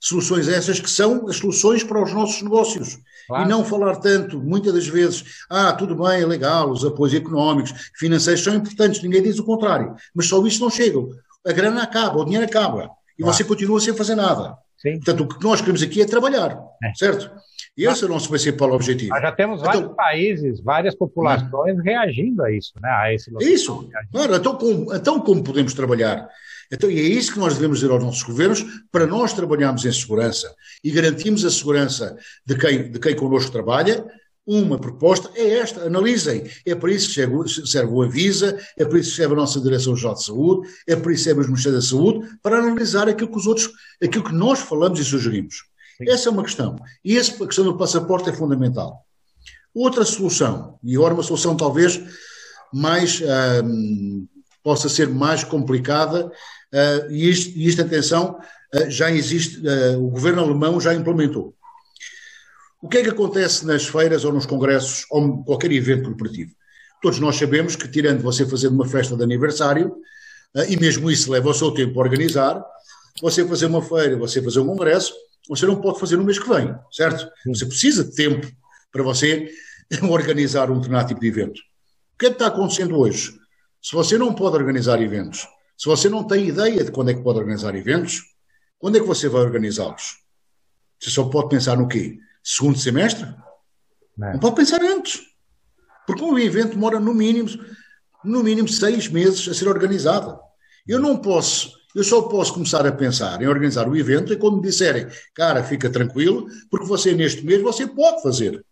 soluções 0.00 0.48
essas 0.48 0.80
que 0.80 0.90
são 0.90 1.28
as 1.28 1.36
soluções 1.36 1.84
para 1.84 2.02
os 2.02 2.12
nossos 2.12 2.42
negócios. 2.42 2.98
Claro. 3.28 3.44
E 3.44 3.48
não 3.48 3.64
falar 3.64 3.96
tanto, 3.96 4.40
muitas 4.40 4.74
das 4.74 4.88
vezes, 4.88 5.24
ah, 5.48 5.72
tudo 5.72 5.94
bem, 5.94 6.22
é 6.22 6.26
legal, 6.26 6.70
os 6.70 6.84
apoios 6.84 7.14
económicos, 7.14 7.72
financeiros 7.96 8.42
são 8.42 8.54
importantes, 8.54 9.02
ninguém 9.02 9.22
diz 9.22 9.38
o 9.38 9.44
contrário, 9.44 9.94
mas 10.14 10.26
só 10.26 10.44
isso 10.44 10.60
não 10.60 10.70
chega. 10.70 10.98
A 11.46 11.52
grana 11.52 11.82
acaba, 11.82 12.18
o 12.18 12.24
dinheiro 12.24 12.46
acaba, 12.46 12.90
e 13.18 13.22
claro. 13.22 13.36
você 13.36 13.44
continua 13.44 13.80
sem 13.80 13.94
fazer 13.94 14.14
nada. 14.14 14.56
Sim. 14.78 14.96
Portanto, 14.96 15.20
o 15.22 15.28
que 15.28 15.44
nós 15.44 15.60
queremos 15.60 15.82
aqui 15.82 16.02
é 16.02 16.06
trabalhar, 16.06 16.58
é. 16.82 16.94
certo? 16.94 17.30
E 17.76 17.86
esse 17.86 18.02
é 18.02 18.06
o 18.06 18.10
nosso 18.10 18.28
principal 18.28 18.72
objetivo. 18.72 19.10
Nós 19.10 19.22
já 19.22 19.32
temos 19.32 19.60
vários 19.62 19.84
então, 19.84 19.94
países, 19.94 20.60
várias 20.60 20.94
populações 20.94 21.78
hum. 21.78 21.82
reagindo 21.82 22.42
a 22.42 22.52
isso, 22.52 22.72
né? 22.82 22.90
A 22.90 23.14
esse 23.14 23.30
isso, 23.40 23.88
claro. 24.10 24.34
Então 24.34 24.56
como, 24.56 24.94
então 24.94 25.20
como 25.20 25.42
podemos 25.42 25.72
trabalhar? 25.72 26.28
Então, 26.72 26.90
e 26.90 26.98
é 26.98 27.02
isso 27.02 27.34
que 27.34 27.38
nós 27.38 27.54
devemos 27.54 27.80
dizer 27.80 27.92
aos 27.92 28.02
nossos 28.02 28.22
governos 28.22 28.64
para 28.90 29.06
nós 29.06 29.34
trabalharmos 29.34 29.84
em 29.84 29.92
segurança 29.92 30.54
e 30.82 30.90
garantirmos 30.90 31.44
a 31.44 31.50
segurança 31.50 32.16
de 32.46 32.56
quem, 32.56 32.90
de 32.90 32.98
quem 32.98 33.14
connosco 33.14 33.52
trabalha. 33.52 34.02
Uma 34.46 34.76
proposta 34.76 35.30
é 35.36 35.58
esta, 35.58 35.82
analisem. 35.82 36.44
É 36.66 36.74
para 36.74 36.90
isso 36.90 37.08
que 37.08 37.66
serve 37.66 37.92
o 37.92 38.02
Avisa, 38.02 38.58
é 38.76 38.84
para 38.84 38.98
isso 38.98 39.10
que 39.10 39.16
serve 39.16 39.34
a 39.34 39.36
nossa 39.36 39.60
Direção-Geral 39.60 40.14
de 40.14 40.24
Saúde, 40.24 40.68
é 40.86 40.96
para 40.96 41.12
isso 41.12 41.22
que 41.22 41.28
serve 41.30 41.42
o 41.42 41.46
Ministério 41.46 41.78
da 41.78 41.84
Saúde, 41.84 42.28
para 42.42 42.58
analisar 42.58 43.08
aquilo 43.08 43.30
que 43.30 43.38
os 43.38 43.46
outros, 43.46 43.70
aquilo 44.02 44.24
que 44.24 44.34
nós 44.34 44.58
falamos 44.58 44.98
e 44.98 45.04
sugerimos. 45.04 45.64
Essa 46.08 46.28
é 46.28 46.32
uma 46.32 46.42
questão. 46.42 46.76
E 47.04 47.16
essa 47.16 47.32
questão 47.46 47.64
do 47.64 47.76
passaporte 47.76 48.30
é 48.30 48.32
fundamental. 48.32 49.06
Outra 49.74 50.04
solução, 50.04 50.78
e 50.82 50.96
agora 50.96 51.14
uma 51.14 51.22
solução 51.22 51.56
talvez 51.56 52.02
mais, 52.72 53.22
possa 54.62 54.88
ser 54.88 55.08
mais 55.08 55.44
complicada, 55.44 56.26
uh, 56.26 57.10
e, 57.10 57.28
isto, 57.28 57.56
e 57.56 57.66
isto, 57.66 57.82
atenção, 57.82 58.38
uh, 58.74 58.90
já 58.90 59.10
existe, 59.10 59.60
uh, 59.60 60.02
o 60.02 60.10
governo 60.10 60.42
alemão 60.42 60.80
já 60.80 60.94
implementou. 60.94 61.54
O 62.82 62.88
que 62.88 62.98
é 62.98 63.02
que 63.04 63.10
acontece 63.10 63.64
nas 63.64 63.86
feiras 63.86 64.24
ou 64.24 64.32
nos 64.32 64.44
congressos 64.44 65.06
ou 65.08 65.44
qualquer 65.44 65.70
evento 65.70 66.08
corporativo? 66.08 66.50
Todos 67.00 67.20
nós 67.20 67.36
sabemos 67.36 67.76
que, 67.76 67.86
tirando 67.86 68.20
você 68.20 68.44
fazer 68.44 68.66
uma 68.66 68.88
festa 68.88 69.16
de 69.16 69.22
aniversário, 69.22 69.94
e 70.68 70.76
mesmo 70.76 71.08
isso 71.08 71.30
leva 71.30 71.48
o 71.48 71.54
seu 71.54 71.70
tempo 71.70 72.00
a 72.00 72.02
organizar, 72.02 72.60
você 73.20 73.46
fazer 73.46 73.66
uma 73.66 73.80
feira, 73.82 74.16
você 74.16 74.42
fazer 74.42 74.58
um 74.58 74.66
congresso, 74.66 75.14
você 75.48 75.64
não 75.64 75.80
pode 75.80 76.00
fazer 76.00 76.16
no 76.16 76.24
mês 76.24 76.40
que 76.40 76.48
vem, 76.48 76.74
certo? 76.90 77.30
Você 77.46 77.66
precisa 77.66 78.02
de 78.02 78.16
tempo 78.16 78.50
para 78.90 79.04
você 79.04 79.48
organizar 80.10 80.68
um 80.68 80.74
determinado 80.74 81.06
tipo 81.06 81.20
de 81.20 81.28
evento. 81.28 81.60
O 82.14 82.18
que 82.18 82.26
é 82.26 82.28
que 82.30 82.34
está 82.34 82.48
acontecendo 82.48 82.98
hoje? 82.98 83.32
Se 83.80 83.92
você 83.92 84.18
não 84.18 84.34
pode 84.34 84.56
organizar 84.56 85.00
eventos, 85.00 85.46
se 85.78 85.86
você 85.86 86.08
não 86.08 86.24
tem 86.24 86.48
ideia 86.48 86.82
de 86.82 86.90
quando 86.90 87.12
é 87.12 87.14
que 87.14 87.22
pode 87.22 87.38
organizar 87.38 87.76
eventos, 87.76 88.22
quando 88.76 88.96
é 88.96 89.00
que 89.00 89.06
você 89.06 89.28
vai 89.28 89.42
organizá-los? 89.42 90.16
Você 90.98 91.10
só 91.10 91.24
pode 91.24 91.48
pensar 91.48 91.76
no 91.76 91.86
quê? 91.86 92.18
Segundo 92.42 92.78
semestre? 92.78 93.26
Não, 94.16 94.32
não 94.32 94.38
pode 94.38 94.56
pensar 94.56 94.82
antes. 94.82 95.20
Porque 96.06 96.22
um 96.22 96.38
evento 96.38 96.70
demora 96.70 96.98
no 96.98 97.14
mínimo, 97.14 97.48
no 98.24 98.42
mínimo 98.42 98.68
seis 98.68 99.08
meses 99.08 99.48
a 99.48 99.54
ser 99.54 99.68
organizado. 99.68 100.38
Eu 100.86 100.98
não 100.98 101.16
posso 101.16 101.80
eu 101.94 102.02
só 102.02 102.22
posso 102.22 102.54
começar 102.54 102.86
a 102.86 102.92
pensar 102.92 103.42
em 103.42 103.46
organizar 103.46 103.86
o 103.86 103.96
evento 103.96 104.32
é 104.32 104.36
quando 104.36 104.56
me 104.56 104.62
disserem, 104.62 105.06
cara, 105.34 105.62
fica 105.62 105.90
tranquilo, 105.90 106.46
porque 106.70 106.86
você 106.86 107.12
neste 107.12 107.44
mês 107.44 107.60
você 107.60 107.86
pode 107.86 108.22
fazer. 108.22 108.64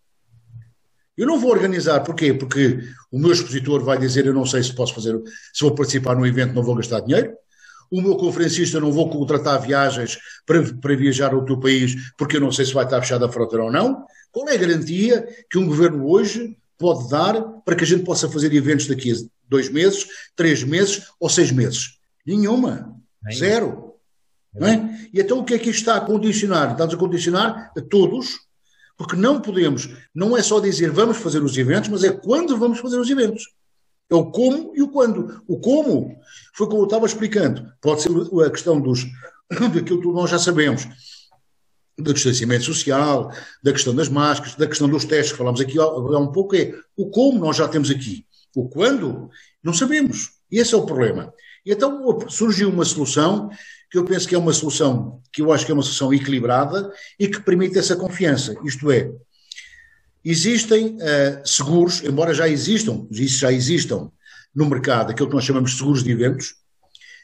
Eu 1.15 1.27
não 1.27 1.39
vou 1.39 1.51
organizar, 1.51 1.99
porquê? 1.99 2.33
Porque 2.33 2.79
o 3.11 3.19
meu 3.19 3.31
expositor 3.31 3.83
vai 3.83 3.97
dizer, 3.97 4.25
eu 4.25 4.33
não 4.33 4.45
sei 4.45 4.63
se 4.63 4.73
posso 4.73 4.95
fazer, 4.95 5.21
se 5.53 5.61
vou 5.61 5.75
participar 5.75 6.15
no 6.15 6.25
evento 6.25 6.55
não 6.55 6.63
vou 6.63 6.75
gastar 6.75 7.01
dinheiro. 7.01 7.35
O 7.91 8.01
meu 8.01 8.15
conferencista 8.15 8.79
não 8.79 8.91
vou 8.91 9.09
contratar 9.09 9.61
viagens 9.61 10.17
para, 10.45 10.63
para 10.75 10.95
viajar 10.95 11.33
ao 11.33 11.43
teu 11.43 11.59
país 11.59 12.13
porque 12.17 12.37
eu 12.37 12.41
não 12.41 12.51
sei 12.51 12.65
se 12.65 12.73
vai 12.73 12.85
estar 12.85 13.01
fechada 13.01 13.25
a 13.25 13.31
fronteira 13.31 13.65
ou 13.65 13.71
não. 13.71 14.05
Qual 14.31 14.47
é 14.47 14.55
a 14.55 14.57
garantia 14.57 15.27
que 15.49 15.57
um 15.57 15.67
governo 15.67 16.07
hoje 16.09 16.57
pode 16.77 17.09
dar 17.09 17.41
para 17.65 17.75
que 17.75 17.83
a 17.83 17.87
gente 17.87 18.03
possa 18.03 18.29
fazer 18.29 18.53
eventos 18.53 18.87
daqui 18.87 19.11
a 19.11 19.15
dois 19.47 19.69
meses, 19.69 20.07
três 20.35 20.63
meses 20.63 21.07
ou 21.19 21.29
seis 21.29 21.51
meses? 21.51 21.99
Nenhuma. 22.25 22.95
Zero. 23.31 23.95
Não 24.53 24.67
é? 24.67 25.09
E 25.13 25.19
então 25.19 25.39
o 25.39 25.43
que 25.43 25.53
é 25.53 25.59
que 25.59 25.69
isto 25.69 25.79
está 25.79 25.97
a 25.97 26.01
condicionar? 26.01 26.71
Está 26.71 26.85
a 26.85 26.97
condicionar 26.97 27.71
a 27.77 27.81
todos, 27.81 28.39
porque 28.97 29.15
não 29.15 29.41
podemos, 29.41 29.89
não 30.13 30.35
é 30.35 30.41
só 30.41 30.59
dizer 30.59 30.91
vamos 30.91 31.17
fazer 31.17 31.41
os 31.43 31.57
eventos, 31.57 31.89
mas 31.89 32.03
é 32.03 32.11
quando 32.11 32.57
vamos 32.57 32.79
fazer 32.79 32.99
os 32.99 33.09
eventos. 33.09 33.43
É 34.11 34.15
o 34.15 34.25
como 34.25 34.73
e 34.75 34.81
o 34.81 34.89
quando. 34.89 35.41
O 35.47 35.57
como 35.57 36.19
foi 36.53 36.67
como 36.67 36.81
eu 36.81 36.85
estava 36.85 37.05
explicando. 37.05 37.71
Pode 37.81 38.01
ser 38.01 38.09
a 38.45 38.49
questão 38.49 38.79
dos, 38.81 39.05
daquilo 39.73 40.01
que 40.01 40.07
nós 40.07 40.29
já 40.29 40.37
sabemos, 40.37 40.85
do 41.97 42.13
distanciamento 42.13 42.65
social, 42.65 43.31
da 43.63 43.71
questão 43.71 43.95
das 43.95 44.09
máscaras, 44.09 44.55
da 44.55 44.67
questão 44.67 44.89
dos 44.89 45.05
testes 45.05 45.31
que 45.31 45.37
falamos 45.37 45.61
aqui 45.61 45.79
há 45.79 45.87
um 45.87 46.31
pouco, 46.31 46.55
é 46.55 46.73
o 46.97 47.09
como 47.09 47.39
nós 47.39 47.55
já 47.55 47.67
temos 47.69 47.89
aqui. 47.89 48.25
O 48.53 48.67
quando, 48.67 49.29
não 49.63 49.73
sabemos. 49.73 50.31
Esse 50.51 50.73
é 50.73 50.77
o 50.77 50.85
problema. 50.85 51.33
E 51.65 51.71
então 51.71 52.19
surgiu 52.27 52.69
uma 52.69 52.83
solução 52.83 53.49
que 53.89 53.97
eu 53.97 54.03
penso 54.03 54.27
que 54.27 54.35
é 54.35 54.37
uma 54.37 54.51
solução 54.51 55.21
que 55.31 55.41
eu 55.41 55.53
acho 55.53 55.65
que 55.65 55.71
é 55.71 55.73
uma 55.73 55.83
solução 55.83 56.13
equilibrada 56.13 56.91
e 57.17 57.29
que 57.29 57.39
permite 57.39 57.79
essa 57.79 57.95
confiança. 57.95 58.57
Isto 58.65 58.91
é, 58.91 59.09
existem 60.23 60.97
uh, 60.97 61.47
seguros, 61.47 62.03
embora 62.03 62.33
já 62.33 62.47
existam, 62.47 63.07
isso 63.11 63.39
já 63.39 63.51
existam 63.51 64.11
no 64.53 64.69
mercado, 64.69 65.11
aquilo 65.11 65.29
que 65.29 65.35
nós 65.35 65.45
chamamos 65.45 65.71
de 65.71 65.77
seguros 65.77 66.03
de 66.03 66.11
eventos, 66.11 66.55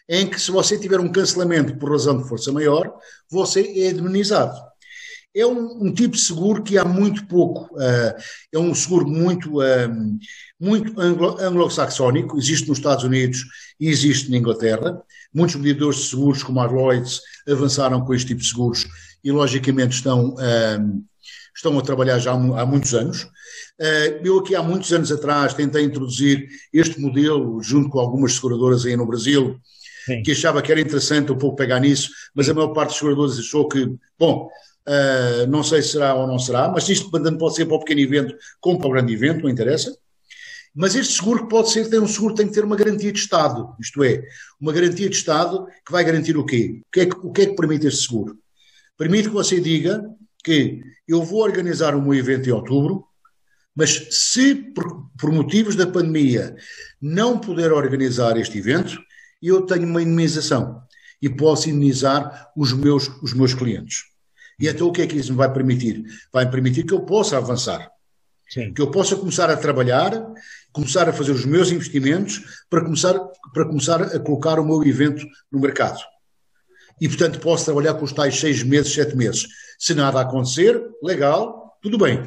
em 0.10 0.28
que 0.28 0.40
se 0.40 0.52
você 0.52 0.80
tiver 0.80 1.00
um 1.00 1.12
cancelamento 1.12 1.76
por 1.78 1.92
razão 1.92 2.18
de 2.18 2.28
força 2.28 2.52
maior, 2.52 2.94
você 3.30 3.62
é 3.62 3.90
indemnizado. 3.90 4.58
É 5.36 5.46
um, 5.46 5.84
um 5.84 5.94
tipo 5.94 6.16
de 6.16 6.22
seguro 6.22 6.64
que 6.64 6.78
há 6.78 6.86
muito 6.86 7.28
pouco, 7.28 7.76
uh, 7.76 8.16
é 8.52 8.58
um 8.58 8.74
seguro 8.74 9.08
muito, 9.08 9.60
uh, 9.60 10.20
muito 10.60 11.00
anglo-saxónico, 11.00 12.38
existe 12.38 12.68
nos 12.68 12.80
Estados 12.80 13.04
Unidos 13.04 13.44
e 13.80 13.90
existe 13.90 14.32
na 14.32 14.38
Inglaterra. 14.38 15.00
Muitos 15.34 15.56
medidores 15.58 15.98
de 15.98 16.06
seguros, 16.06 16.42
como 16.42 16.60
a 16.60 16.66
Lloyds, 16.66 17.22
avançaram 17.48 18.04
com 18.04 18.14
este 18.14 18.30
tipo 18.30 18.42
de 18.42 18.48
seguros 18.48 18.88
e, 19.24 19.32
logicamente, 19.32 19.98
estão, 19.98 20.30
uh, 20.30 21.04
estão 21.58 21.78
a 21.78 21.82
trabalhar 21.82 22.20
já 22.20 22.32
há 22.32 22.66
muitos 22.66 22.94
anos. 22.94 23.28
Eu 24.24 24.40
aqui 24.40 24.56
há 24.56 24.62
muitos 24.62 24.94
anos 24.94 25.12
atrás 25.12 25.54
tentei 25.54 25.84
introduzir 25.84 26.48
este 26.72 27.00
modelo 27.02 27.62
junto 27.62 27.90
com 27.90 28.00
algumas 28.00 28.34
seguradoras 28.34 28.86
aí 28.86 28.96
no 28.96 29.08
Brasil, 29.08 29.60
Sim. 30.06 30.22
que 30.24 30.32
achava 30.32 30.62
que 30.62 30.72
era 30.72 30.80
interessante 30.80 31.32
um 31.32 31.38
pouco 31.38 31.58
pegar 31.58 31.80
nisso, 31.80 32.12
mas 32.34 32.48
a 32.48 32.54
maior 32.54 32.70
parte 32.70 32.90
dos 32.90 32.98
seguradores 32.98 33.40
achou 33.40 33.68
que, 33.68 33.92
bom, 34.18 34.50
uh, 34.88 35.48
não 35.48 35.64
sei 35.64 35.82
se 35.82 35.90
será 35.90 36.16
ou 36.16 36.28
não 36.28 36.40
será, 36.40 36.70
mas 36.70 36.88
isto 36.88 37.10
pode 37.10 37.56
ser 37.56 37.66
para 37.66 37.76
o 37.76 37.80
pequeno 37.80 38.02
evento 38.02 38.36
como 38.62 38.80
para 38.80 38.88
o 38.88 38.92
grande 38.92 39.14
evento, 39.14 39.44
não 39.44 39.50
interessa. 39.50 39.96
Mas 40.74 40.96
este 40.96 41.14
seguro 41.14 41.48
pode 41.48 41.72
ser, 41.72 41.90
tem 41.90 42.00
um 42.00 42.08
seguro 42.08 42.36
tem 42.36 42.48
que 42.48 42.54
ter 42.54 42.64
uma 42.64 42.76
garantia 42.76 43.12
de 43.12 43.20
Estado, 43.20 43.76
isto 43.80 44.04
é, 44.04 44.22
uma 44.62 44.72
garantia 44.72 45.10
de 45.10 45.16
Estado 45.16 45.66
que 45.84 45.92
vai 45.92 46.04
garantir 46.04 46.38
o 46.38 46.46
quê? 46.46 46.82
O 46.88 46.92
que 46.92 47.00
é 47.00 47.06
que, 47.08 47.18
o 47.18 47.32
que, 47.32 47.42
é 47.42 47.46
que 47.48 47.56
permite 47.56 47.88
este 47.88 48.08
seguro? 48.08 48.38
Permite 48.96 49.28
que 49.28 49.34
você 49.34 49.60
diga 49.60 50.04
que 50.48 50.82
eu 51.06 51.26
vou 51.26 51.42
organizar 51.42 51.94
o 51.94 52.02
meu 52.02 52.14
evento 52.14 52.48
em 52.48 52.54
outubro, 52.54 53.04
mas 53.76 54.08
se 54.12 54.56
por, 54.56 55.12
por 55.20 55.30
motivos 55.30 55.76
da 55.76 55.86
pandemia 55.86 56.56
não 57.02 57.38
puder 57.38 57.74
organizar 57.74 58.38
este 58.38 58.58
evento, 58.58 58.98
eu 59.44 59.64
tenho 59.64 59.86
uma 59.86 60.02
indemnização 60.02 60.82
e 61.22 61.28
posso 61.28 61.70
indemnizar 61.70 62.50
os 62.56 62.72
meus, 62.72 63.10
os 63.22 63.34
meus 63.34 63.54
clientes. 63.54 64.06
E 64.58 64.70
então 64.70 64.88
o 64.88 64.94
que 64.94 65.02
é 65.02 65.08
que 65.08 65.18
isso 65.18 65.34
me 65.34 65.38
vai 65.38 65.52
permitir? 65.52 66.06
Vai 66.32 66.50
permitir 66.50 66.86
que 66.86 66.94
eu 66.94 67.02
possa 67.02 67.36
avançar. 67.36 67.92
Sim. 68.50 68.74
Que 68.74 68.82
eu 68.82 68.90
possa 68.90 69.18
começar 69.18 69.50
a 69.50 69.58
trabalhar, 69.58 70.14
começar 70.72 71.10
a 71.10 71.14
fazer 71.14 71.34
os 71.34 71.44
meus 71.44 71.70
investimentos 71.72 72.64
para 72.70 72.86
começar, 72.86 73.20
para 73.54 73.66
começar 73.66 74.02
a 74.02 74.20
colocar 74.20 74.62
o 74.62 74.66
meu 74.66 74.82
evento 74.86 75.26
no 75.52 75.60
mercado. 75.60 76.00
E, 77.00 77.08
portanto, 77.08 77.40
posso 77.40 77.66
trabalhar 77.66 77.94
com 77.94 78.06
os 78.06 78.12
tais 78.12 78.40
seis 78.40 78.64
meses, 78.64 78.94
sete 78.94 79.16
meses. 79.16 79.48
Se 79.78 79.94
nada 79.94 80.20
acontecer, 80.20 80.82
legal, 81.02 81.78
tudo 81.82 81.98
bem. 81.98 82.24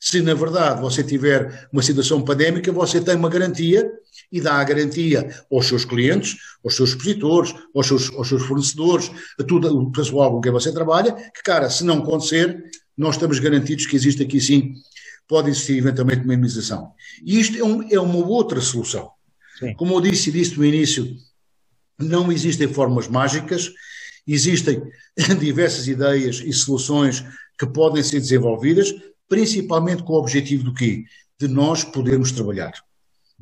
Se 0.00 0.20
na 0.20 0.34
verdade 0.34 0.82
você 0.82 1.02
tiver 1.02 1.66
uma 1.72 1.82
situação 1.82 2.22
pandémica, 2.22 2.70
você 2.70 3.00
tem 3.00 3.16
uma 3.16 3.30
garantia 3.30 3.90
e 4.30 4.40
dá 4.40 4.54
a 4.54 4.64
garantia 4.64 5.28
aos 5.50 5.66
seus 5.66 5.84
clientes, 5.84 6.36
aos 6.62 6.76
seus 6.76 6.90
expositores, 6.90 7.54
aos 7.74 7.86
seus, 7.86 8.12
aos 8.14 8.28
seus 8.28 8.42
fornecedores, 8.42 9.10
a 9.38 9.44
todo 9.44 9.66
o 9.78 9.90
pessoal 9.92 10.30
com 10.30 10.40
quem 10.40 10.52
você 10.52 10.72
trabalha, 10.72 11.12
que, 11.12 11.42
cara, 11.42 11.70
se 11.70 11.84
não 11.84 11.98
acontecer, 11.98 12.62
nós 12.96 13.14
estamos 13.14 13.38
garantidos 13.38 13.86
que 13.86 13.96
existe 13.96 14.22
aqui 14.22 14.40
sim, 14.40 14.74
pode 15.26 15.48
existir 15.48 15.78
eventualmente 15.78 16.20
uma 16.20 16.28
minimização. 16.28 16.92
E 17.24 17.40
isto 17.40 17.56
é, 17.56 17.64
um, 17.64 17.82
é 17.90 17.98
uma 17.98 18.26
outra 18.26 18.60
solução. 18.60 19.10
Sim. 19.58 19.72
Como 19.74 19.94
eu 19.94 20.00
disse 20.00 20.28
e 20.28 20.32
disse 20.32 20.58
no 20.58 20.64
início, 20.64 21.16
não 21.98 22.30
existem 22.30 22.68
fórmulas 22.68 23.08
mágicas, 23.08 23.72
existem 24.32 24.82
diversas 25.38 25.86
ideias 25.86 26.42
e 26.44 26.52
soluções 26.52 27.24
que 27.58 27.66
podem 27.66 28.02
ser 28.02 28.20
desenvolvidas, 28.20 28.94
principalmente 29.28 30.02
com 30.02 30.14
o 30.14 30.18
objetivo 30.18 30.64
do 30.64 30.74
quê? 30.74 31.04
De 31.38 31.48
nós 31.48 31.84
podermos 31.84 32.32
trabalhar. 32.32 32.72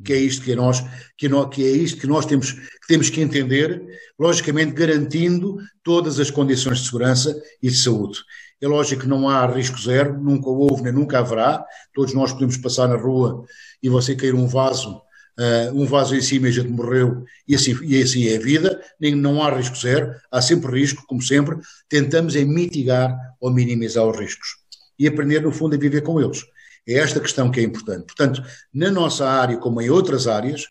Que 0.03 0.13
é 0.13 0.17
isto 0.17 0.43
que 0.43 0.55
nós, 0.55 0.83
que, 1.17 1.29
nós, 1.29 1.53
que 1.53 1.63
é 1.63 1.69
isto 1.69 2.01
que 2.01 2.07
nós 2.07 2.25
temos 2.25 2.51
que, 2.51 2.87
temos 2.87 3.09
que 3.09 3.21
entender, 3.21 3.81
logicamente 4.19 4.73
garantindo 4.73 5.57
todas 5.83 6.19
as 6.19 6.31
condições 6.31 6.79
de 6.79 6.85
segurança 6.85 7.41
e 7.61 7.69
de 7.69 7.77
saúde. 7.77 8.19
É 8.59 8.67
lógico 8.67 9.01
que 9.01 9.07
não 9.07 9.29
há 9.29 9.45
risco 9.45 9.79
zero, 9.79 10.17
nunca 10.21 10.49
houve 10.49 10.83
nem 10.83 10.93
nunca 10.93 11.19
haverá. 11.19 11.63
Todos 11.93 12.13
nós 12.13 12.31
podemos 12.31 12.57
passar 12.57 12.87
na 12.87 12.95
rua 12.95 13.45
e 13.81 13.89
você 13.89 14.15
cair 14.15 14.33
um 14.33 14.47
vaso, 14.47 15.01
uh, 15.39 15.73
um 15.73 15.85
vaso 15.85 16.15
em 16.15 16.21
cima 16.21 16.47
e 16.47 16.49
a 16.49 16.53
gente 16.53 16.69
morreu, 16.69 17.23
e 17.47 17.55
assim, 17.55 17.77
e 17.83 18.01
assim 18.01 18.27
é 18.27 18.37
a 18.37 18.39
vida. 18.39 18.81
Nem, 18.99 19.15
não 19.15 19.41
há 19.43 19.55
risco 19.55 19.75
zero, 19.75 20.13
há 20.31 20.41
sempre 20.41 20.79
risco, 20.79 21.03
como 21.07 21.21
sempre. 21.21 21.57
Tentamos 21.89 22.35
é 22.35 22.43
mitigar 22.43 23.17
ou 23.39 23.51
minimizar 23.51 24.05
os 24.05 24.17
riscos 24.17 24.63
e 24.97 25.07
aprender, 25.07 25.41
no 25.41 25.51
fundo, 25.51 25.75
a 25.75 25.79
viver 25.79 26.01
com 26.01 26.19
eles. 26.21 26.43
É 26.87 26.95
esta 26.95 27.19
questão 27.19 27.49
que 27.49 27.59
é 27.59 27.63
importante. 27.63 28.05
Portanto, 28.05 28.43
na 28.73 28.91
nossa 28.91 29.27
área, 29.27 29.57
como 29.57 29.81
em 29.81 29.89
outras 29.89 30.27
áreas, 30.27 30.65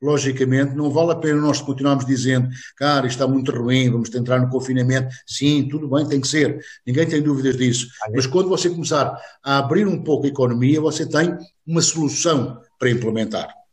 logicamente, 0.00 0.74
não 0.74 0.90
vale 0.90 1.12
a 1.12 1.16
pena 1.16 1.40
nós 1.40 1.60
continuarmos 1.60 2.04
dizendo, 2.04 2.48
cara, 2.76 3.06
está 3.06 3.26
muito 3.26 3.50
ruim, 3.50 3.90
vamos 3.90 4.14
entrar 4.14 4.40
no 4.40 4.48
confinamento. 4.48 5.14
Sim, 5.26 5.68
tudo 5.68 5.88
bem, 5.88 6.06
tem 6.06 6.20
que 6.20 6.28
ser. 6.28 6.60
Ninguém 6.86 7.06
tem 7.06 7.22
dúvidas 7.22 7.56
disso. 7.56 7.88
Mas 8.14 8.26
quando 8.26 8.48
você 8.48 8.70
começar 8.70 9.18
a 9.42 9.58
abrir 9.58 9.86
um 9.86 10.02
pouco 10.02 10.26
a 10.26 10.28
economia, 10.28 10.80
você 10.80 11.06
tem 11.06 11.36
uma 11.66 11.82
solução 11.82 12.60
para 12.78 12.90
implementar. 12.90 13.65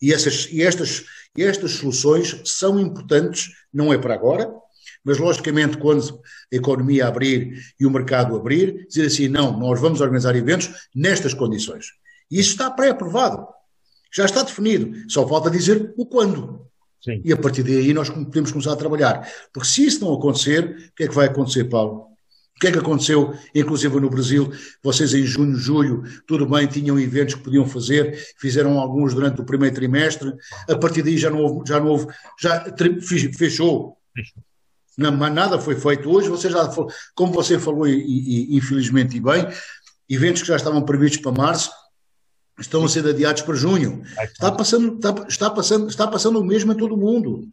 E, 0.00 0.12
essas, 0.12 0.48
e, 0.50 0.62
estas, 0.62 1.04
estas 1.36 1.72
soluções 1.72 2.40
são 2.44 2.78
importantes, 2.80 3.50
não 3.72 3.92
é 3.92 3.98
para 3.98 4.14
agora, 4.14 4.50
mas, 5.04 5.18
logicamente, 5.18 5.78
quando 5.78 6.20
a 6.52 6.56
economia 6.56 7.06
abrir 7.06 7.58
e 7.78 7.86
o 7.86 7.90
mercado 7.90 8.36
abrir, 8.36 8.86
dizer 8.86 9.06
assim: 9.06 9.28
não, 9.28 9.58
nós 9.58 9.80
vamos 9.80 10.00
organizar 10.00 10.36
eventos 10.36 10.70
nestas 10.94 11.32
condições. 11.32 11.86
E 12.30 12.38
isso 12.38 12.50
está 12.50 12.70
pré-aprovado. 12.70 13.46
Já 14.12 14.24
está 14.24 14.42
definido. 14.42 14.92
Só 15.08 15.26
falta 15.26 15.50
dizer 15.50 15.94
o 15.96 16.04
quando. 16.04 16.66
Sim. 17.02 17.22
E 17.24 17.32
a 17.32 17.36
partir 17.36 17.62
daí 17.62 17.94
nós 17.94 18.10
podemos 18.10 18.52
começar 18.52 18.72
a 18.72 18.76
trabalhar. 18.76 19.26
Porque 19.52 19.68
se 19.68 19.86
isso 19.86 20.04
não 20.04 20.12
acontecer, 20.12 20.90
o 20.90 20.94
que 20.94 21.04
é 21.04 21.08
que 21.08 21.14
vai 21.14 21.26
acontecer, 21.26 21.64
Paulo? 21.64 22.09
O 22.60 22.62
que 22.62 22.66
é 22.66 22.72
que 22.72 22.78
aconteceu, 22.78 23.34
inclusive 23.54 23.98
no 23.98 24.10
Brasil? 24.10 24.52
Vocês 24.82 25.14
em 25.14 25.22
junho, 25.22 25.56
julho, 25.56 26.02
tudo 26.26 26.44
bem, 26.46 26.66
tinham 26.66 27.00
eventos 27.00 27.36
que 27.36 27.40
podiam 27.40 27.64
fazer, 27.64 28.14
fizeram 28.36 28.78
alguns 28.78 29.14
durante 29.14 29.40
o 29.40 29.44
primeiro 29.46 29.74
trimestre, 29.74 30.30
a 30.68 30.76
partir 30.76 31.00
daí 31.00 31.16
já 31.16 31.30
não 31.30 31.38
houve, 31.38 31.66
já 31.66 31.80
não 31.80 31.86
houve, 31.86 32.08
já 32.38 32.66
fechou. 33.38 33.96
não, 34.98 35.10
mas 35.10 35.32
nada 35.32 35.58
foi 35.58 35.74
feito. 35.74 36.10
Hoje, 36.10 36.28
você 36.28 36.50
já, 36.50 36.70
como 37.14 37.32
você 37.32 37.58
falou, 37.58 37.88
e, 37.88 37.94
e, 37.94 38.58
infelizmente 38.58 39.16
e 39.16 39.20
bem, 39.20 39.48
eventos 40.06 40.42
que 40.42 40.48
já 40.48 40.56
estavam 40.56 40.82
previstos 40.82 41.22
para 41.22 41.32
março 41.32 41.70
estão 42.58 42.84
a 42.84 42.88
ser 42.90 43.08
adiados 43.08 43.40
para 43.40 43.54
junho. 43.54 44.02
Está 44.20 44.52
passando, 44.52 44.96
está, 44.96 45.26
está 45.26 45.48
passando, 45.48 45.88
está 45.88 46.06
passando 46.06 46.38
o 46.38 46.44
mesmo 46.44 46.74
em 46.74 46.76
todo 46.76 46.94
o 46.94 46.98
mundo. 46.98 47.48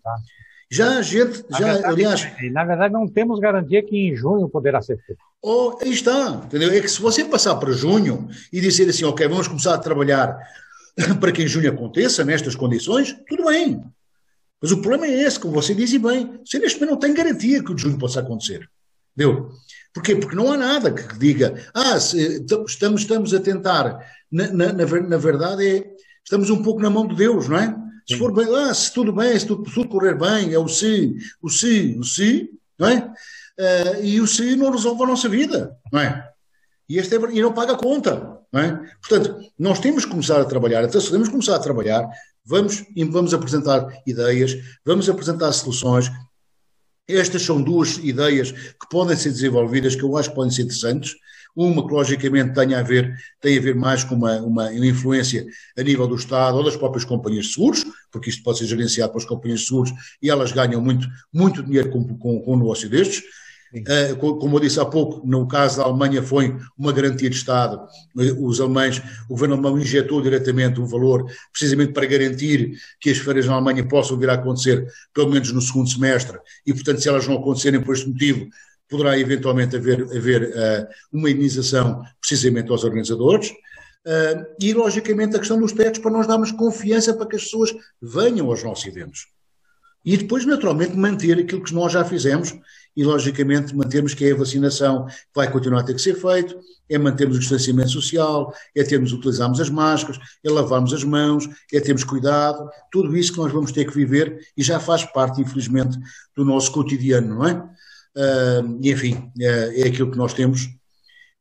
Já 0.69 0.97
a 0.97 1.01
gente, 1.01 1.45
na 1.49 1.59
já, 1.59 1.73
verdade, 1.73 1.85
aliás. 1.85 2.51
Na 2.51 2.65
verdade, 2.65 2.93
não 2.93 3.07
temos 3.07 3.39
garantia 3.39 3.81
que 3.81 3.95
em 3.95 4.15
junho 4.15 4.49
poderá 4.49 4.81
ser 4.81 4.97
feito. 5.05 5.21
Oh, 5.41 5.77
aí 5.81 5.91
está, 5.91 6.41
entendeu? 6.45 6.71
É 6.71 6.81
que 6.81 6.89
se 6.89 7.01
você 7.01 7.23
passar 7.23 7.55
para 7.55 7.71
junho 7.71 8.27
e 8.51 8.59
dizer 8.59 8.89
assim, 8.89 9.05
ok, 9.05 9.27
vamos 9.27 9.47
começar 9.47 9.75
a 9.75 9.77
trabalhar 9.77 10.37
para 11.19 11.31
que 11.31 11.43
em 11.43 11.47
junho 11.47 11.69
aconteça 11.69 12.25
nestas 12.25 12.55
condições, 12.55 13.15
tudo 13.27 13.45
bem. 13.45 13.81
Mas 14.61 14.71
o 14.71 14.81
problema 14.81 15.05
é 15.05 15.21
esse, 15.21 15.39
como 15.39 15.53
você 15.53 15.73
diz 15.73 15.93
e 15.93 15.99
bem, 15.99 16.39
você 16.43 16.59
neste 16.59 16.79
momento 16.79 16.93
não 16.93 16.99
tem 16.99 17.13
garantia 17.13 17.63
que 17.63 17.71
o 17.71 17.77
junho 17.77 17.97
possa 17.97 18.19
acontecer. 18.19 18.67
Entendeu? 19.15 19.51
Porquê? 19.93 20.15
Porque 20.15 20.35
não 20.35 20.51
há 20.51 20.57
nada 20.57 20.91
que 20.91 21.17
diga, 21.17 21.55
ah, 21.73 21.99
se, 21.99 22.45
estamos, 22.67 23.01
estamos 23.01 23.33
a 23.33 23.39
tentar, 23.39 23.99
na, 24.31 24.51
na, 24.51 24.73
na, 24.73 25.17
verdade 25.17 25.65
é, 25.65 25.91
estamos 26.23 26.49
um 26.49 26.61
pouco 26.61 26.81
na 26.81 26.89
mão 26.89 27.07
de 27.07 27.15
Deus, 27.15 27.47
não 27.47 27.57
é? 27.57 27.75
Se 28.07 28.17
for 28.17 28.33
bem, 28.33 28.47
ah, 28.55 28.73
se 28.73 28.93
tudo 28.93 29.11
bem, 29.11 29.37
se 29.37 29.45
tudo, 29.45 29.67
se 29.67 29.75
tudo 29.75 29.89
correr 29.89 30.17
bem, 30.17 30.53
é 30.53 30.59
o 30.59 30.67
se, 30.67 31.15
o 31.41 31.49
se, 31.49 31.97
o 31.99 32.03
se, 32.03 32.49
não 32.79 32.87
é? 32.87 33.13
Uh, 33.59 34.03
e 34.03 34.21
o 34.21 34.27
se 34.27 34.55
não 34.55 34.71
resolve 34.71 35.03
a 35.03 35.07
nossa 35.07 35.27
vida, 35.27 35.75
não 35.91 35.99
é? 35.99 36.29
E, 36.87 36.97
este 36.97 37.15
é, 37.15 37.19
e 37.33 37.41
não 37.41 37.51
paga 37.51 37.73
a 37.73 37.77
conta, 37.77 38.39
não 38.51 38.61
é? 38.61 38.71
Portanto, 39.01 39.37
nós 39.59 39.79
temos 39.79 40.05
que 40.05 40.11
começar 40.11 40.39
a 40.39 40.45
trabalhar, 40.45 40.83
então 40.83 41.01
se 41.01 41.11
temos 41.11 41.27
que 41.27 41.33
começar 41.33 41.55
a 41.55 41.59
trabalhar, 41.59 42.07
vamos, 42.45 42.85
vamos 43.09 43.33
apresentar 43.33 43.85
ideias, 44.05 44.55
vamos 44.85 45.09
apresentar 45.09 45.51
soluções, 45.51 46.09
estas 47.07 47.41
são 47.41 47.61
duas 47.61 47.97
ideias 47.97 48.51
que 48.51 48.89
podem 48.89 49.15
ser 49.15 49.29
desenvolvidas, 49.29 49.95
que 49.95 50.03
eu 50.03 50.15
acho 50.17 50.29
que 50.29 50.35
podem 50.35 50.51
ser 50.51 50.63
interessantes. 50.63 51.15
Uma 51.57 51.87
que, 51.87 51.91
logicamente, 51.91 52.53
tem 52.53 52.75
a 52.75 52.83
ver, 52.83 53.15
tem 53.41 53.57
a 53.57 53.61
ver 53.61 53.73
mais 53.73 54.03
com 54.03 54.13
uma, 54.13 54.37
uma 54.41 54.71
influência 54.75 55.43
a 55.75 55.81
nível 55.81 56.07
do 56.07 56.13
Estado 56.13 56.55
ou 56.55 56.63
das 56.63 56.75
próprias 56.75 57.03
companhias 57.03 57.47
de 57.47 57.53
seguros, 57.53 57.83
porque 58.11 58.29
isto 58.29 58.43
pode 58.43 58.59
ser 58.59 58.67
gerenciado 58.67 59.11
pelas 59.11 59.25
companhias 59.25 59.61
de 59.61 59.65
seguros 59.65 59.91
e 60.21 60.29
elas 60.29 60.51
ganham 60.51 60.79
muito, 60.79 61.07
muito 61.33 61.63
dinheiro 61.63 61.89
com, 61.89 62.15
com, 62.19 62.39
com 62.41 62.53
um 62.53 62.59
negócio 62.59 62.87
destes. 62.87 63.23
Uh, 63.73 64.15
como 64.15 64.55
eu 64.55 64.59
disse 64.59 64.79
há 64.79 64.85
pouco, 64.85 65.27
no 65.27 65.47
caso 65.47 65.77
da 65.77 65.83
Alemanha 65.83 66.21
foi 66.21 66.55
uma 66.77 66.93
garantia 66.93 67.27
de 67.27 67.35
Estado. 67.35 67.81
Os 68.39 68.61
alemães, 68.61 69.01
o 69.25 69.29
governo 69.29 69.55
alemão 69.55 69.79
injetou 69.79 70.21
diretamente 70.21 70.79
um 70.79 70.85
valor 70.85 71.25
precisamente 71.51 71.91
para 71.91 72.05
garantir 72.05 72.77
que 73.01 73.09
as 73.09 73.17
feiras 73.17 73.47
na 73.47 73.55
Alemanha 73.55 73.85
possam 73.85 74.15
vir 74.15 74.29
a 74.29 74.33
acontecer 74.33 74.87
pelo 75.11 75.31
menos 75.31 75.51
no 75.51 75.61
segundo 75.61 75.89
semestre 75.89 76.37
e, 76.67 76.73
portanto, 76.73 77.01
se 77.01 77.09
elas 77.09 77.27
não 77.27 77.35
acontecerem 77.35 77.81
por 77.81 77.95
este 77.95 78.07
motivo, 78.07 78.47
poderá 78.89 79.17
eventualmente 79.19 79.75
haver, 79.75 80.03
haver 80.03 80.43
uh, 80.43 80.87
uma 81.11 81.29
indenização 81.29 82.01
precisamente 82.19 82.71
aos 82.71 82.83
organizadores. 82.83 83.49
Uh, 83.49 84.45
e, 84.61 84.73
logicamente, 84.73 85.35
a 85.35 85.39
questão 85.39 85.59
dos 85.59 85.73
tetos 85.73 85.99
para 85.99 86.11
nós 86.11 86.27
darmos 86.27 86.51
confiança 86.51 87.13
para 87.13 87.27
que 87.27 87.35
as 87.35 87.43
pessoas 87.43 87.75
venham 88.01 88.49
aos 88.49 88.63
nossos 88.63 88.85
eventos. 88.85 89.27
E 90.05 90.15
depois, 90.15 90.45
naturalmente, 90.45 90.95
manter 90.95 91.37
aquilo 91.37 91.61
que 91.61 91.73
nós 91.73 91.91
já 91.91 92.05
fizemos 92.05 92.57
e, 92.95 93.03
logicamente, 93.03 93.75
mantermos 93.75 94.13
que 94.13 94.25
é 94.25 94.31
a 94.31 94.35
vacinação 94.37 95.05
que 95.05 95.13
vai 95.35 95.51
continuar 95.51 95.81
a 95.81 95.83
ter 95.83 95.93
que 95.93 96.01
ser 96.01 96.15
feito, 96.15 96.57
é 96.89 96.97
mantermos 96.97 97.35
o 97.35 97.39
distanciamento 97.41 97.89
social, 97.89 98.53
é 98.73 98.83
termos, 98.83 99.11
utilizarmos 99.11 99.59
as 99.59 99.69
máscaras, 99.69 100.17
é 100.43 100.49
lavarmos 100.49 100.93
as 100.93 101.03
mãos, 101.03 101.47
é 101.73 101.81
termos 101.81 102.05
cuidado, 102.05 102.69
tudo 102.89 103.17
isso 103.17 103.33
que 103.33 103.39
nós 103.39 103.51
vamos 103.51 103.73
ter 103.73 103.85
que 103.85 103.93
viver 103.93 104.39
e 104.55 104.63
já 104.63 104.79
faz 104.79 105.03
parte, 105.03 105.41
infelizmente, 105.41 105.99
do 106.35 106.45
nosso 106.45 106.71
cotidiano, 106.71 107.35
não 107.35 107.45
é? 107.45 107.69
Uh, 108.17 108.79
e, 108.81 108.91
enfim, 108.91 109.31
é, 109.39 109.81
é 109.81 109.87
aquilo 109.87 110.09
que 110.09 110.17
nós 110.17 110.33
temos 110.33 110.67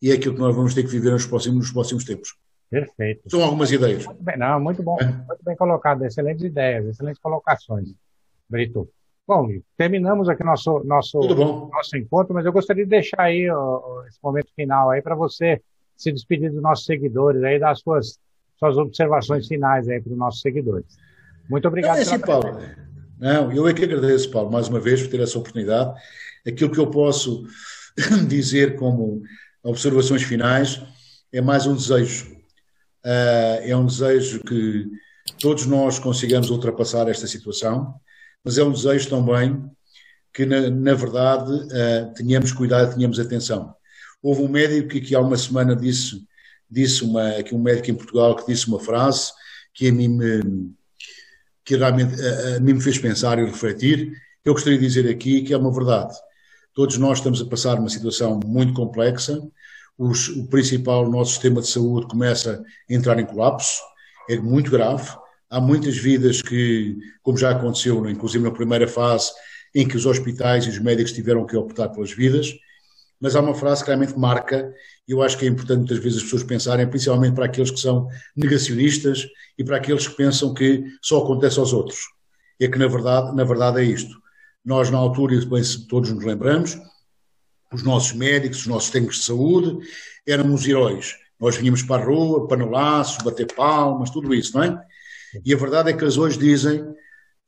e 0.02 0.10
é 0.10 0.14
aquilo 0.14 0.34
que 0.34 0.40
nós 0.40 0.54
vamos 0.54 0.74
ter 0.74 0.82
que 0.82 0.90
viver 0.90 1.10
nos 1.10 1.24
próximos, 1.24 1.58
nos 1.58 1.72
próximos 1.72 2.04
tempos. 2.04 2.36
Perfeito. 2.68 3.30
São 3.30 3.42
algumas 3.42 3.72
ideias. 3.72 4.04
Muito 4.04 4.22
bem, 4.22 4.36
não, 4.36 4.60
muito 4.60 4.82
bom, 4.82 4.98
é. 5.00 5.06
muito 5.06 5.42
bem 5.42 5.56
colocado, 5.56 6.04
excelentes 6.04 6.44
ideias, 6.44 6.84
excelentes 6.86 7.20
colocações, 7.22 7.94
Brito. 8.48 8.86
Bom, 9.26 9.48
terminamos 9.76 10.28
aqui 10.28 10.44
nosso, 10.44 10.84
nosso, 10.84 11.18
nosso 11.18 11.96
encontro, 11.96 12.34
mas 12.34 12.44
eu 12.44 12.52
gostaria 12.52 12.84
de 12.84 12.90
deixar 12.90 13.22
aí 13.22 13.50
ó, 13.50 14.04
esse 14.06 14.18
momento 14.22 14.48
final 14.54 14.90
aí 14.90 15.00
para 15.00 15.14
você 15.14 15.62
se 15.96 16.12
despedir 16.12 16.52
dos 16.52 16.62
nossos 16.62 16.84
seguidores 16.84 17.42
aí, 17.42 17.58
das 17.58 17.80
suas, 17.80 18.18
suas 18.58 18.76
observações 18.76 19.48
finais 19.48 19.88
aí 19.88 20.00
para 20.00 20.12
os 20.12 20.18
nossos 20.18 20.42
seguidores. 20.42 20.96
Muito 21.48 21.66
obrigado. 21.66 21.98
É 21.98 22.02
assim, 22.02 22.18
Paulo. 22.18 22.58
Não, 23.18 23.52
eu 23.52 23.66
é 23.66 23.74
que 23.74 23.84
agradeço, 23.84 24.30
Paulo, 24.30 24.50
mais 24.50 24.68
uma 24.68 24.80
vez 24.80 25.02
por 25.02 25.10
ter 25.10 25.20
essa 25.20 25.38
oportunidade. 25.38 25.98
Aquilo 26.46 26.70
que 26.70 26.78
eu 26.78 26.90
posso 26.90 27.44
dizer 28.28 28.76
como 28.76 29.22
observações 29.62 30.22
finais 30.22 30.80
é 31.32 31.40
mais 31.40 31.66
um 31.66 31.74
desejo. 31.74 32.36
Uh, 33.04 33.62
é 33.62 33.76
um 33.76 33.86
desejo 33.86 34.40
que 34.40 34.86
todos 35.40 35.66
nós 35.66 35.98
consigamos 35.98 36.50
ultrapassar 36.50 37.08
esta 37.08 37.26
situação 37.26 38.00
mas 38.46 38.58
é 38.58 38.62
um 38.62 38.70
desejo 38.70 39.10
também 39.10 39.68
que, 40.32 40.46
na, 40.46 40.70
na 40.70 40.94
verdade, 40.94 41.50
uh, 41.52 42.14
tenhamos 42.14 42.52
cuidado, 42.52 42.94
tenhamos 42.94 43.18
atenção. 43.18 43.74
Houve 44.22 44.42
um 44.42 44.48
médico 44.48 44.88
que, 44.88 45.00
que 45.00 45.16
há 45.16 45.20
uma 45.20 45.36
semana 45.36 45.74
disse, 45.74 46.24
disse 46.70 47.02
uma, 47.02 47.30
aqui 47.30 47.56
um 47.56 47.60
médico 47.60 47.90
em 47.90 47.96
Portugal 47.96 48.36
que 48.36 48.46
disse 48.46 48.68
uma 48.68 48.78
frase 48.78 49.32
que 49.74 49.88
a 49.88 49.92
mim 49.92 50.06
me, 50.06 50.72
que 51.66 51.76
realmente 51.76 52.14
a, 52.22 52.56
a 52.56 52.60
mim 52.60 52.74
me 52.74 52.80
fez 52.80 52.96
pensar 52.96 53.38
e 53.38 53.44
refletir. 53.44 54.12
Eu 54.44 54.54
gostaria 54.54 54.78
de 54.78 54.86
dizer 54.86 55.10
aqui 55.10 55.42
que 55.42 55.52
é 55.52 55.58
uma 55.58 55.72
verdade. 55.72 56.14
Todos 56.72 56.96
nós 56.96 57.18
estamos 57.18 57.42
a 57.42 57.44
passar 57.44 57.78
uma 57.78 57.88
situação 57.88 58.38
muito 58.46 58.72
complexa. 58.72 59.42
Os, 59.98 60.28
o 60.28 60.46
principal, 60.46 61.06
o 61.06 61.10
nosso 61.10 61.32
sistema 61.32 61.60
de 61.60 61.66
saúde 61.66 62.06
começa 62.06 62.62
a 62.88 62.94
entrar 62.94 63.18
em 63.18 63.26
colapso, 63.26 63.80
é 64.30 64.38
muito 64.38 64.70
grave. 64.70 65.10
Há 65.50 65.60
muitas 65.60 65.96
vidas 65.96 66.40
que, 66.40 66.96
como 67.22 67.36
já 67.36 67.50
aconteceu, 67.50 68.08
inclusive 68.08 68.44
na 68.44 68.50
primeira 68.50 68.86
fase, 68.86 69.32
em 69.74 69.86
que 69.86 69.96
os 69.96 70.06
hospitais 70.06 70.66
e 70.66 70.70
os 70.70 70.78
médicos 70.78 71.12
tiveram 71.12 71.44
que 71.46 71.56
optar 71.56 71.88
pelas 71.88 72.12
vidas, 72.12 72.54
mas 73.20 73.34
há 73.34 73.40
uma 73.40 73.54
frase 73.54 73.82
que 73.82 73.88
realmente 73.88 74.18
marca, 74.18 74.72
e 75.08 75.12
eu 75.12 75.22
acho 75.22 75.38
que 75.38 75.46
é 75.46 75.48
importante 75.48 75.78
muitas 75.78 75.98
vezes 75.98 76.18
as 76.18 76.24
pessoas 76.24 76.42
pensarem, 76.42 76.86
principalmente 76.86 77.34
para 77.34 77.46
aqueles 77.46 77.70
que 77.70 77.80
são 77.80 78.08
negacionistas 78.36 79.26
e 79.58 79.64
para 79.64 79.76
aqueles 79.76 80.06
que 80.06 80.16
pensam 80.16 80.52
que 80.52 80.84
só 81.00 81.22
acontece 81.22 81.58
aos 81.58 81.72
outros. 81.72 81.98
É 82.60 82.68
que, 82.68 82.78
na 82.78 82.86
verdade, 82.86 83.34
na 83.34 83.44
verdade 83.44 83.80
é 83.80 83.84
isto. 83.84 84.16
Nós, 84.64 84.90
na 84.90 84.98
altura, 84.98 85.34
e 85.34 85.40
depois 85.40 85.76
todos 85.86 86.10
nos 86.10 86.24
lembramos, 86.24 86.78
os 87.72 87.82
nossos 87.82 88.12
médicos, 88.12 88.60
os 88.60 88.66
nossos 88.66 88.90
técnicos 88.90 89.18
de 89.18 89.24
saúde, 89.24 89.78
éramos 90.26 90.66
heróis. 90.66 91.14
Nós 91.38 91.56
vínhamos 91.56 91.82
para 91.82 92.02
a 92.02 92.04
rua, 92.04 92.48
panelaços, 92.48 93.22
bater 93.22 93.46
palmas, 93.54 94.10
tudo 94.10 94.34
isso, 94.34 94.56
não 94.56 94.64
é? 94.64 94.82
E 95.44 95.52
a 95.52 95.56
verdade 95.56 95.90
é 95.90 95.92
que 95.92 96.02
eles 96.02 96.16
hoje 96.16 96.38
dizem: 96.38 96.84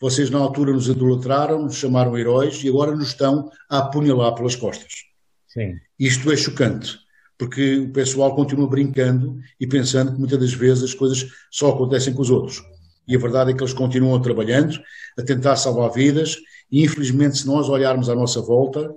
vocês 0.01 0.31
na 0.31 0.39
altura 0.39 0.73
nos 0.73 0.89
idolatraram, 0.89 1.63
nos 1.63 1.77
chamaram 1.77 2.17
heróis 2.17 2.63
e 2.63 2.69
agora 2.69 2.95
nos 2.95 3.09
estão 3.09 3.51
a 3.71 3.79
apunhalar 3.79 4.35
pelas 4.35 4.55
costas. 4.55 5.09
Sim. 5.49 5.77
Isto 5.99 6.31
é 6.31 6.37
chocante, 6.37 6.99
porque 7.37 7.79
o 7.79 7.93
pessoal 7.93 8.35
continua 8.35 8.69
brincando 8.69 9.39
e 9.59 9.67
pensando 9.67 10.13
que 10.13 10.19
muitas 10.19 10.39
das 10.39 10.53
vezes 10.53 10.85
as 10.85 10.95
coisas 10.95 11.27
só 11.51 11.71
acontecem 11.71 12.13
com 12.13 12.23
os 12.23 12.31
outros. 12.31 12.63
E 13.07 13.17
a 13.17 13.19
verdade 13.19 13.51
é 13.51 13.55
que 13.55 13.63
eles 13.63 13.73
continuam 13.73 14.21
trabalhando, 14.21 14.79
a 15.19 15.23
tentar 15.23 15.57
salvar 15.57 15.91
vidas, 15.91 16.37
e 16.71 16.85
infelizmente, 16.85 17.39
se 17.39 17.47
nós 17.47 17.69
olharmos 17.69 18.11
à 18.11 18.15
nossa 18.15 18.41
volta, 18.43 18.95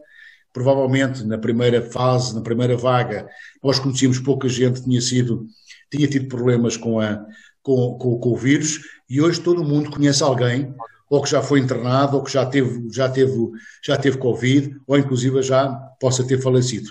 provavelmente 0.52 1.24
na 1.24 1.38
primeira 1.38 1.82
fase, 1.82 2.36
na 2.36 2.42
primeira 2.42 2.76
vaga, 2.76 3.28
nós 3.64 3.80
conhecíamos 3.80 4.20
pouca 4.20 4.50
gente 4.50 4.82
que 4.82 4.86
tinha 4.90 5.02
sido, 5.02 5.48
tinha 5.90 6.08
tido 6.08 6.28
problemas 6.28 6.76
com 6.76 7.00
a, 7.00 7.26
com, 7.64 7.98
com, 7.98 8.20
com, 8.20 8.30
o 8.30 8.36
vírus 8.36 8.82
e 9.10 9.22
hoje 9.22 9.40
todo 9.40 9.64
mundo 9.64 9.90
conhece 9.92 10.22
alguém 10.24 10.74
ou 11.12 11.22
que 11.22 11.30
já 11.30 11.42
foi 11.42 11.60
internado 11.60 12.16
ou 12.16 12.24
que 12.24 12.32
já 12.32 12.46
teve, 12.46 12.88
já 12.90 13.10
teve, 13.10 13.36
já 13.84 13.98
teve 13.98 14.18
Covid 14.18 14.78
ou 14.88 14.98
inclusive 14.98 15.44
já 15.44 15.70
possa 16.00 16.24
ter 16.24 16.42
falecido. 16.42 16.90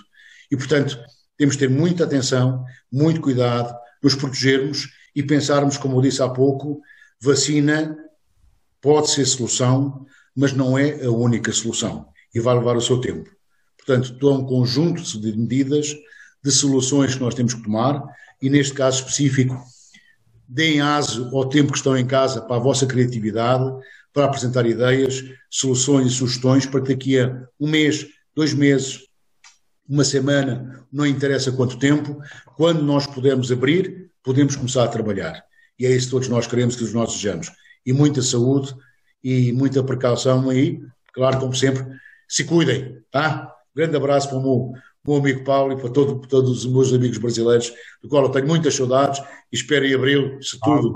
E 0.50 0.56
portanto 0.59 1.00
temos 1.38 1.54
de 1.54 1.61
ter 1.61 1.70
muita 1.70 2.04
atenção, 2.04 2.62
muito 2.92 3.22
cuidado, 3.22 3.74
nos 4.02 4.14
protegermos 4.14 4.90
e 5.16 5.22
pensarmos, 5.22 5.78
como 5.78 5.96
eu 5.96 6.02
disse 6.02 6.22
há 6.22 6.28
pouco, 6.28 6.83
vacina 7.18 7.96
pode 8.83 9.09
ser 9.09 9.24
solução, 9.24 10.04
mas 10.37 10.52
não 10.52 10.76
é 10.76 11.02
a 11.02 11.11
única 11.11 11.50
solução 11.50 12.06
e 12.35 12.40
vai 12.40 12.54
levar 12.54 12.76
o 12.76 12.80
seu 12.80 13.00
tempo. 13.00 13.30
Portanto, 13.78 14.28
há 14.28 14.35
um 14.35 14.44
conjunto 14.44 15.02
de 15.18 15.35
medidas, 15.35 15.96
de 16.44 16.50
soluções 16.50 17.14
que 17.14 17.22
nós 17.22 17.35
temos 17.35 17.54
que 17.54 17.62
tomar 17.62 18.02
e 18.42 18.50
neste 18.50 18.74
caso 18.74 18.98
específico 18.98 19.64
deem 20.46 20.83
aso 20.83 21.35
ao 21.35 21.48
tempo 21.48 21.72
que 21.72 21.78
estão 21.78 21.96
em 21.96 22.06
casa 22.06 22.42
para 22.42 22.56
a 22.56 22.61
vossa 22.61 22.85
criatividade, 22.85 23.64
para 24.12 24.25
apresentar 24.25 24.66
ideias, 24.66 25.25
soluções 25.49 26.09
e 26.09 26.11
sugestões 26.11 26.66
para 26.66 26.81
que 26.81 26.88
daqui 26.88 27.18
a 27.18 27.46
um 27.59 27.68
mês, 27.68 28.07
dois 28.35 28.53
meses, 28.53 29.01
uma 29.88 30.05
semana, 30.05 30.87
não 30.92 31.07
interessa 31.07 31.53
quanto 31.53 31.79
tempo, 31.79 32.20
quando 32.57 32.83
nós 32.83 33.07
pudermos 33.07 33.51
abrir, 33.51 34.11
podemos 34.23 34.57
começar 34.57 34.85
a 34.85 34.88
trabalhar. 34.88 35.42
E 35.79 35.87
é 35.87 35.90
isso 35.90 36.07
que 36.07 36.12
todos 36.12 36.29
nós 36.29 36.46
queremos, 36.46 36.77
que 36.77 36.85
nós 36.92 37.11
desejamos. 37.11 37.51
E 37.85 37.92
muita 37.92 38.23
saúde 38.23 38.75
e 39.23 39.53
muita 39.53 39.83
precaução 39.83 40.49
aí. 40.51 40.81
Claro, 41.12 41.40
como 41.40 41.55
sempre, 41.55 41.85
se 42.29 42.44
cuidem, 42.44 43.03
tá? 43.11 43.53
grande 43.75 43.96
abraço 43.96 44.29
para 44.29 44.38
o 44.38 44.42
meu 44.42 44.73
meu 45.07 45.16
amigo 45.16 45.44
Paulo 45.44 45.73
e 45.73 45.77
para, 45.77 45.90
todo, 45.90 46.20
todos 46.29 46.64
os 46.64 46.70
meus 46.70 46.92
amigos 46.92 47.18
brasileiros, 47.18 47.73
do 48.03 48.09
qual 48.09 48.25
eu 48.25 48.31
tenho 48.31 48.46
muitas 48.46 48.75
saudades 48.75 49.20
e 49.51 49.57
espero 49.57 49.87
em 49.87 49.94
abril, 49.94 50.40
se 50.42 50.59
tudo 50.61 50.92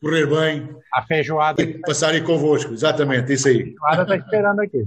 correr 0.00 0.26
bem. 0.26 0.68
A 0.94 1.02
feijoada. 1.02 1.62
E 1.62 1.78
passarem 1.80 2.24
convosco, 2.24 2.72
exatamente, 2.72 3.32
isso 3.32 3.48
aí. 3.48 3.74
A 3.84 3.90
feijoada 3.90 4.02
está 4.02 4.16
esperando 4.16 4.60
aqui. 4.60 4.84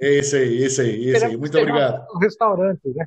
É 0.00 0.18
isso 0.18 0.36
aí, 0.36 0.42
é 0.62 0.66
isso 0.66 0.80
aí, 0.80 1.10
é 1.10 1.16
isso 1.16 1.24
aí. 1.26 1.36
Muito 1.36 1.58
obrigado. 1.58 2.06
O 2.10 2.18
restaurante, 2.18 2.80
né? 2.94 3.06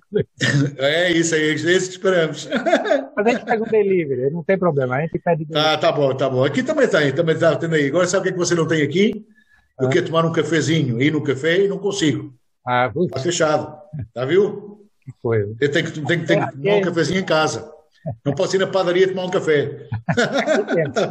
É 0.77 1.11
isso 1.11 1.35
aí, 1.35 1.49
é 1.49 1.53
isso 1.53 1.65
que 1.65 1.95
esperamos. 1.95 2.47
Mas 3.15 3.25
a 3.25 3.29
gente 3.29 3.45
pega 3.45 3.63
um 3.63 3.67
delivery, 3.67 4.29
não 4.31 4.43
tem 4.43 4.57
problema, 4.57 4.95
a 4.95 5.01
gente 5.01 5.19
pede 5.19 5.45
delivery. 5.45 5.71
Tá, 5.71 5.77
tá 5.77 5.91
bom, 5.91 6.15
tá 6.15 6.29
bom. 6.29 6.43
Aqui 6.43 6.61
também 6.63 6.87
tem, 6.87 7.11
também 7.11 7.35
está 7.35 7.55
tendo 7.55 7.75
aí. 7.75 7.87
Agora 7.87 8.07
sabe 8.07 8.21
o 8.21 8.23
que, 8.23 8.29
é 8.29 8.31
que 8.33 8.37
você 8.37 8.55
não 8.55 8.67
tem 8.67 8.83
aqui? 8.83 9.25
Eu 9.79 9.87
ah. 9.87 9.89
quero 9.89 10.05
tomar 10.07 10.25
um 10.25 10.31
cafezinho, 10.31 11.01
ir 11.01 11.11
no 11.11 11.23
café 11.23 11.63
e 11.63 11.67
não 11.67 11.77
consigo. 11.77 12.33
Ah, 12.65 12.91
Está 12.95 13.19
fechado, 13.19 13.77
tá 14.13 14.25
viu? 14.25 14.85
Que 15.01 15.11
coisa. 15.21 15.55
Tem 15.57 15.83
que, 15.85 16.01
tem 16.01 16.25
que 16.25 16.27
tomar 16.27 16.75
um 16.75 16.81
cafezinho 16.81 17.19
em 17.19 17.25
casa. 17.25 17.76
Não 18.25 18.33
posso 18.33 18.55
ir 18.55 18.59
na 18.59 18.67
padaria 18.67 19.07
tomar 19.07 19.25
um 19.25 19.29
café. 19.29 19.87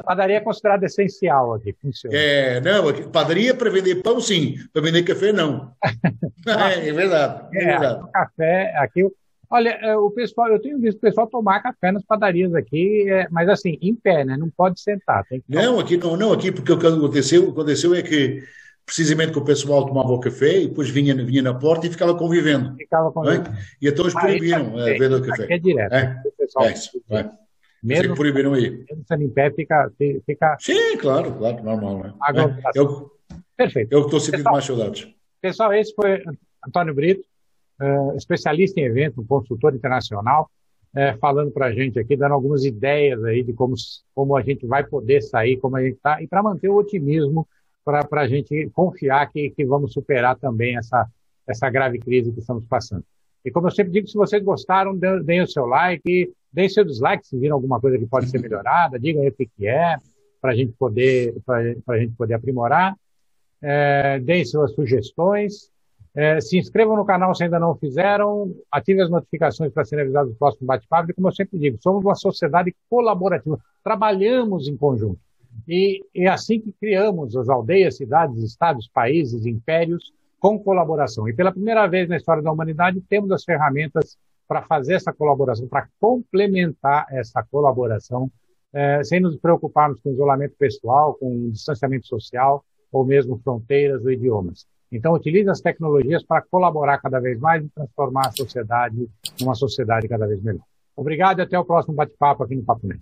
padaria 0.04 0.36
é 0.36 0.40
considerada 0.40 0.86
essencial 0.86 1.54
aqui, 1.54 1.74
funciona. 1.80 2.16
É, 2.16 2.60
não, 2.60 3.10
padaria 3.10 3.54
para 3.54 3.70
vender 3.70 3.96
pão, 3.96 4.20
sim. 4.20 4.56
Para 4.72 4.82
vender 4.82 5.02
café, 5.02 5.32
não. 5.32 5.72
é, 6.46 6.88
é, 6.88 6.92
verdade. 6.92 7.48
É, 7.54 7.62
é 7.62 7.66
verdade. 7.66 8.10
Café, 8.12 8.76
aqui. 8.76 9.06
Olha, 9.48 9.70
é, 9.80 9.96
o 9.96 10.10
pessoal, 10.10 10.48
eu 10.48 10.60
tenho 10.60 10.78
visto 10.78 10.98
o 10.98 11.00
pessoal 11.00 11.26
tomar 11.28 11.62
café 11.62 11.92
nas 11.92 12.04
padarias 12.04 12.54
aqui, 12.54 13.08
é, 13.08 13.28
mas 13.30 13.48
assim, 13.48 13.78
em 13.80 13.94
pé, 13.94 14.24
né? 14.24 14.36
Não 14.36 14.50
pode 14.50 14.80
sentar. 14.80 15.24
não, 15.48 15.78
aqui 15.78 15.96
não, 15.96 16.16
não, 16.16 16.32
aqui 16.32 16.50
porque 16.50 16.72
o 16.72 16.78
que 16.78 16.86
aconteceu, 16.86 17.50
aconteceu 17.50 17.94
é 17.94 18.02
que 18.02 18.42
precisamente 18.86 19.32
que 19.32 19.38
o 19.38 19.44
pessoal 19.44 19.84
tomava 19.84 20.12
o 20.12 20.20
café 20.20 20.60
e 20.60 20.68
depois 20.68 20.88
vinha, 20.88 21.14
vinha 21.14 21.42
na 21.42 21.52
porta 21.52 21.86
e 21.86 21.90
ficava 21.90 22.14
convivendo. 22.14 22.74
Ficava 22.76 23.08
é? 23.08 23.12
convivendo. 23.12 23.50
É? 23.50 23.58
E 23.82 23.88
então 23.88 24.04
eles 24.04 24.14
proibiram 24.14 24.78
a 24.78 24.84
venda 24.84 25.20
do 25.20 25.26
café. 25.26 25.46
É 25.52 25.58
direto. 25.58 25.92
É, 25.92 26.22
é 26.60 26.72
isso. 26.72 27.02
É. 27.10 27.28
Mesmo 27.82 28.14
que 28.14 28.18
proibiram 28.18 28.54
aí. 28.54 28.84
Sendo 29.06 29.22
em 29.24 29.28
pé, 29.28 29.50
fica, 29.50 29.90
fica... 30.24 30.56
Sim, 30.60 30.96
claro, 30.96 31.32
claro, 31.32 31.62
normal. 31.62 31.98
Né? 31.98 32.14
É, 32.34 32.78
eu, 32.78 33.10
Perfeito. 33.56 33.92
Eu 33.92 34.02
estou 34.02 34.20
sentindo 34.20 34.38
pessoal, 34.38 34.52
mais 34.52 34.64
saudades. 34.64 35.08
Pessoal, 35.40 35.72
esse 35.72 35.94
foi 35.94 36.22
Antônio 36.66 36.94
Brito, 36.94 37.24
uh, 37.80 38.16
especialista 38.16 38.78
em 38.80 38.84
evento, 38.84 39.24
consultor 39.24 39.74
internacional, 39.74 40.50
uh, 40.94 41.18
falando 41.18 41.50
para 41.50 41.66
a 41.66 41.72
gente 41.72 41.98
aqui, 41.98 42.16
dando 42.16 42.32
algumas 42.32 42.64
ideias 42.64 43.22
aí 43.24 43.42
de 43.42 43.54
como, 43.54 43.74
como 44.14 44.36
a 44.36 44.42
gente 44.42 44.66
vai 44.66 44.84
poder 44.84 45.22
sair, 45.22 45.56
como 45.56 45.76
a 45.76 45.82
gente 45.82 45.96
está, 45.96 46.22
e 46.22 46.28
para 46.28 46.42
manter 46.42 46.68
o 46.68 46.76
otimismo 46.76 47.48
para 47.86 48.20
a 48.22 48.26
gente 48.26 48.68
confiar 48.72 49.30
que, 49.30 49.50
que 49.50 49.64
vamos 49.64 49.92
superar 49.92 50.36
também 50.36 50.76
essa, 50.76 51.06
essa 51.46 51.70
grave 51.70 52.00
crise 52.00 52.32
que 52.32 52.40
estamos 52.40 52.64
passando. 52.66 53.04
E 53.44 53.50
como 53.50 53.68
eu 53.68 53.70
sempre 53.70 53.92
digo, 53.92 54.08
se 54.08 54.16
vocês 54.16 54.42
gostaram, 54.42 54.96
deem 54.96 55.40
o 55.40 55.46
seu 55.46 55.66
like, 55.66 56.32
deem 56.52 56.68
seu 56.68 56.84
dislike 56.84 57.24
se 57.24 57.38
viram 57.38 57.54
alguma 57.54 57.80
coisa 57.80 57.96
que 57.96 58.06
pode 58.06 58.28
ser 58.28 58.40
melhorada, 58.40 58.98
digam 58.98 59.22
aí 59.22 59.28
o 59.28 59.32
que, 59.32 59.46
que 59.46 59.68
é, 59.68 59.96
para 60.40 60.50
a 60.50 60.54
gente 60.54 60.72
poder 60.72 61.32
para 61.44 61.94
a 61.94 61.98
gente 61.98 62.12
poder 62.16 62.34
aprimorar. 62.34 62.96
É, 63.62 64.18
deem 64.18 64.44
suas 64.44 64.72
sugestões. 64.72 65.70
É, 66.12 66.40
se 66.40 66.58
inscrevam 66.58 66.96
no 66.96 67.04
canal 67.04 67.34
se 67.34 67.44
ainda 67.44 67.60
não 67.60 67.76
fizeram, 67.76 68.52
ativem 68.72 69.02
as 69.02 69.10
notificações 69.10 69.70
para 69.70 69.84
serem 69.84 70.04
avisados 70.04 70.32
do 70.32 70.38
próximo 70.38 70.66
bate-papo. 70.66 71.10
E 71.10 71.14
como 71.14 71.28
eu 71.28 71.32
sempre 71.32 71.58
digo, 71.58 71.78
somos 71.80 72.02
uma 72.02 72.14
sociedade 72.16 72.74
colaborativa, 72.90 73.58
trabalhamos 73.84 74.66
em 74.66 74.76
conjunto. 74.76 75.20
E 75.66 76.04
é 76.14 76.28
assim 76.28 76.60
que 76.60 76.72
criamos 76.72 77.36
as 77.36 77.48
aldeias, 77.48 77.96
cidades, 77.96 78.42
estados, 78.42 78.88
países, 78.88 79.46
impérios, 79.46 80.12
com 80.38 80.58
colaboração. 80.58 81.28
E 81.28 81.34
pela 81.34 81.52
primeira 81.52 81.86
vez 81.86 82.08
na 82.08 82.16
história 82.16 82.42
da 82.42 82.52
humanidade, 82.52 83.00
temos 83.08 83.30
as 83.30 83.44
ferramentas 83.44 84.16
para 84.46 84.62
fazer 84.62 84.94
essa 84.94 85.12
colaboração, 85.12 85.66
para 85.66 85.88
complementar 86.00 87.06
essa 87.10 87.42
colaboração, 87.42 88.30
é, 88.72 89.02
sem 89.02 89.20
nos 89.20 89.36
preocuparmos 89.36 90.00
com 90.00 90.10
isolamento 90.10 90.54
pessoal, 90.58 91.14
com 91.14 91.50
distanciamento 91.50 92.06
social, 92.06 92.64
ou 92.92 93.04
mesmo 93.04 93.38
fronteiras 93.42 94.04
ou 94.04 94.10
idiomas. 94.10 94.66
Então, 94.90 95.14
utilize 95.14 95.48
as 95.50 95.60
tecnologias 95.60 96.22
para 96.22 96.42
colaborar 96.42 96.98
cada 96.98 97.18
vez 97.18 97.38
mais 97.40 97.64
e 97.64 97.68
transformar 97.68 98.28
a 98.28 98.32
sociedade 98.32 99.08
numa 99.40 99.54
sociedade 99.54 100.06
cada 100.06 100.26
vez 100.26 100.40
melhor. 100.40 100.64
Obrigado 100.94 101.40
e 101.40 101.42
até 101.42 101.58
o 101.58 101.64
próximo 101.64 101.94
bate-papo 101.94 102.44
aqui 102.44 102.54
no 102.54 102.62
Papo 102.62 102.86
Net. 102.86 103.00